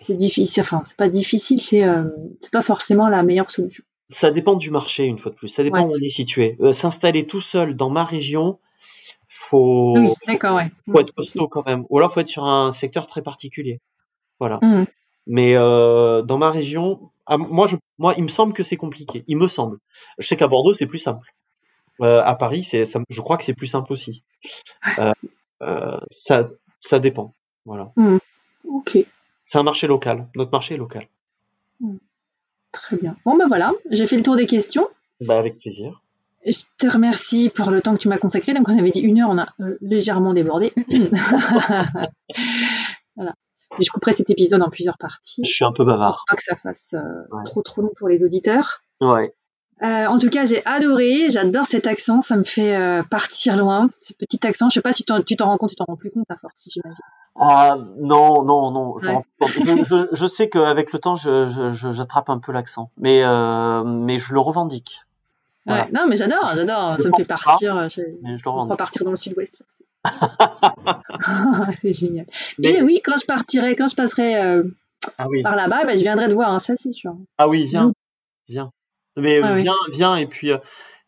[0.00, 0.62] c'est difficile.
[0.62, 2.04] Enfin, c'est pas difficile, c'est euh,
[2.40, 3.84] c'est pas forcément la meilleure solution.
[4.08, 5.48] Ça dépend du marché une fois de plus.
[5.48, 6.58] Ça dépend où on est situé.
[6.72, 8.58] s'installer tout seul dans ma région,
[9.28, 9.96] faut
[10.86, 11.84] faut être costaud quand même.
[11.88, 13.80] Ou alors faut être sur un secteur très particulier.
[14.38, 14.58] Voilà.
[14.60, 14.84] Mmh.
[15.28, 19.24] Mais dans ma région, ah, moi, je, moi, il me semble que c'est compliqué.
[19.28, 19.78] Il me semble.
[20.18, 21.34] Je sais qu'à Bordeaux, c'est plus simple.
[22.00, 24.24] Euh, à Paris, c'est, je crois que c'est plus simple aussi.
[24.98, 25.12] Euh,
[25.62, 26.48] euh, ça,
[26.80, 27.34] ça dépend.
[27.64, 27.92] Voilà.
[27.96, 28.18] Mmh.
[28.68, 28.98] Ok.
[29.44, 30.28] C'est un marché local.
[30.34, 31.06] Notre marché est local.
[31.80, 31.96] Mmh.
[32.72, 33.16] Très bien.
[33.24, 34.88] Bon, ben voilà, j'ai fait le tour des questions.
[35.20, 36.00] Bah, avec plaisir.
[36.44, 38.54] Je te remercie pour le temps que tu m'as consacré.
[38.54, 39.46] Donc, on avait dit une heure, on a
[39.80, 40.72] légèrement débordé.
[43.14, 43.34] voilà.
[43.78, 45.42] Mais je couperai cet épisode en plusieurs parties.
[45.44, 46.16] Je suis un peu bavard.
[46.16, 48.82] Pour pas que ça fasse euh, trop trop long pour les auditeurs.
[49.00, 49.34] Ouais.
[49.82, 53.90] Euh, en tout cas, j'ai adoré, j'adore cet accent, ça me fait euh, partir loin,
[54.00, 54.68] ce petit accent.
[54.68, 56.68] Je sais pas si tu t'en rends compte, tu t'en rends plus compte à force,
[56.70, 57.02] j'imagine.
[57.34, 58.94] Ah non, non, non.
[59.00, 63.22] Je, je, sais qu'avec le temps, j'attrape un peu l'accent, mais
[63.84, 65.00] mais je le revendique.
[65.66, 67.88] Ouais, non, mais j'adore, j'adore, ça me fait partir.
[67.88, 68.02] Je,
[68.36, 69.64] je partir dans le sud-ouest.
[71.80, 72.26] C'est génial.
[72.58, 74.64] Mais oui, quand je partirai, quand je passerai euh,
[75.18, 77.14] ah par là-bas, bah, je viendrai te voir, hein, ça c'est sûr.
[77.38, 77.92] Ah oui, viens,
[78.48, 78.70] viens.
[79.16, 80.58] Mais viens, viens et puis euh,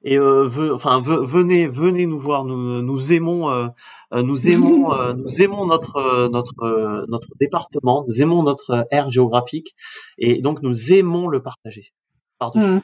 [0.07, 2.45] et euh, enfin venez, venez nous voir.
[2.45, 3.71] Nous, nous aimons,
[4.13, 8.05] nous aimons, nous aimons notre notre notre département.
[8.07, 9.75] Nous aimons notre aire géographique
[10.19, 11.93] et donc nous aimons le partager
[12.39, 12.67] par-dessus.
[12.67, 12.83] Mmh.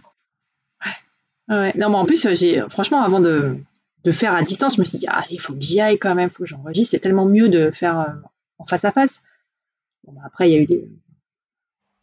[1.50, 1.72] Ouais.
[1.78, 3.58] Non, mais en plus, j'ai franchement avant de
[4.04, 6.14] de faire à distance, je me suis dit, ah, il faut que j'y aille quand
[6.14, 6.92] même, il faut que j'enregistre.
[6.92, 8.12] C'est tellement mieux de faire euh,
[8.58, 9.22] en face à face.
[10.04, 10.88] Bon, bah, après, il y a eu des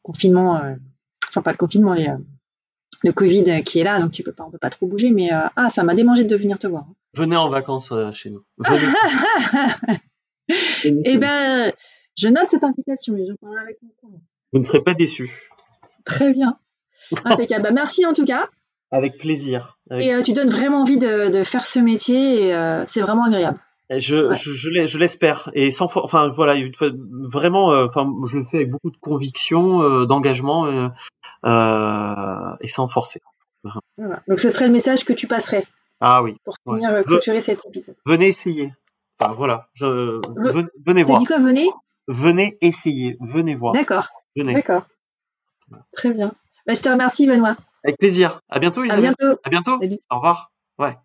[0.04, 0.76] confinements, euh,
[1.28, 2.18] enfin pas le confinement, mais euh,
[3.04, 5.12] le Covid qui est là, donc tu peux pas, on peut pas trop bouger.
[5.12, 6.86] Mais ah, ça m'a démangé de venir te voir.
[7.14, 8.44] Venez en vacances chez nous.
[10.84, 11.74] eh ben,
[12.18, 14.20] je note cette invitation et j'en parlerai avec mon
[14.52, 15.52] Vous ne serez pas déçus.
[16.06, 16.58] Très bien.
[17.26, 17.64] Impeccable.
[17.64, 18.50] Bah, merci en tout cas.
[18.92, 19.78] Avec plaisir.
[19.92, 23.60] Et euh, tu donnes vraiment envie de, faire ce métier et euh, c'est vraiment agréable.
[23.90, 25.50] Je, je, l'espère.
[25.54, 26.56] Et sans enfin voilà
[27.32, 30.68] vraiment euh, enfin je le fais avec beaucoup de conviction d'engagement
[31.46, 33.22] et sans forcer.
[34.28, 35.66] Donc ce serait le message que tu passerais
[36.00, 36.36] ah oui.
[36.46, 37.96] pour finir clôturer cet épisode.
[38.06, 38.74] venez essayer.
[39.20, 39.68] Enfin voilà.
[39.74, 40.22] Je,
[40.86, 41.20] venez voir.
[41.20, 41.68] dit quoi venez?
[42.08, 43.18] Venez essayer.
[43.20, 43.74] Venez voir.
[43.74, 44.08] D'accord.
[44.36, 44.84] D'accord.
[45.92, 46.32] Très bien.
[46.66, 48.42] Bah, je te remercie Benoît avec plaisir.
[48.50, 49.16] À bientôt, Isabelle.
[49.44, 49.80] À bientôt.
[50.10, 50.52] Au revoir.
[50.78, 50.98] Ouais.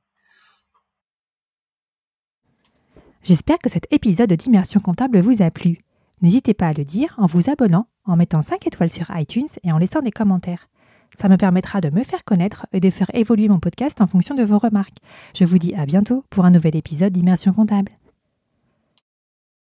[3.22, 5.78] J'espère que cet épisode d'Immersion comptable vous a plu.
[6.22, 9.72] N'hésitez pas à le dire en vous abonnant, en mettant 5 étoiles sur iTunes et
[9.72, 10.68] en laissant des commentaires.
[11.20, 14.34] Ça me permettra de me faire connaître et de faire évoluer mon podcast en fonction
[14.34, 14.98] de vos remarques.
[15.34, 17.92] Je vous dis à bientôt pour un nouvel épisode d'Immersion comptable.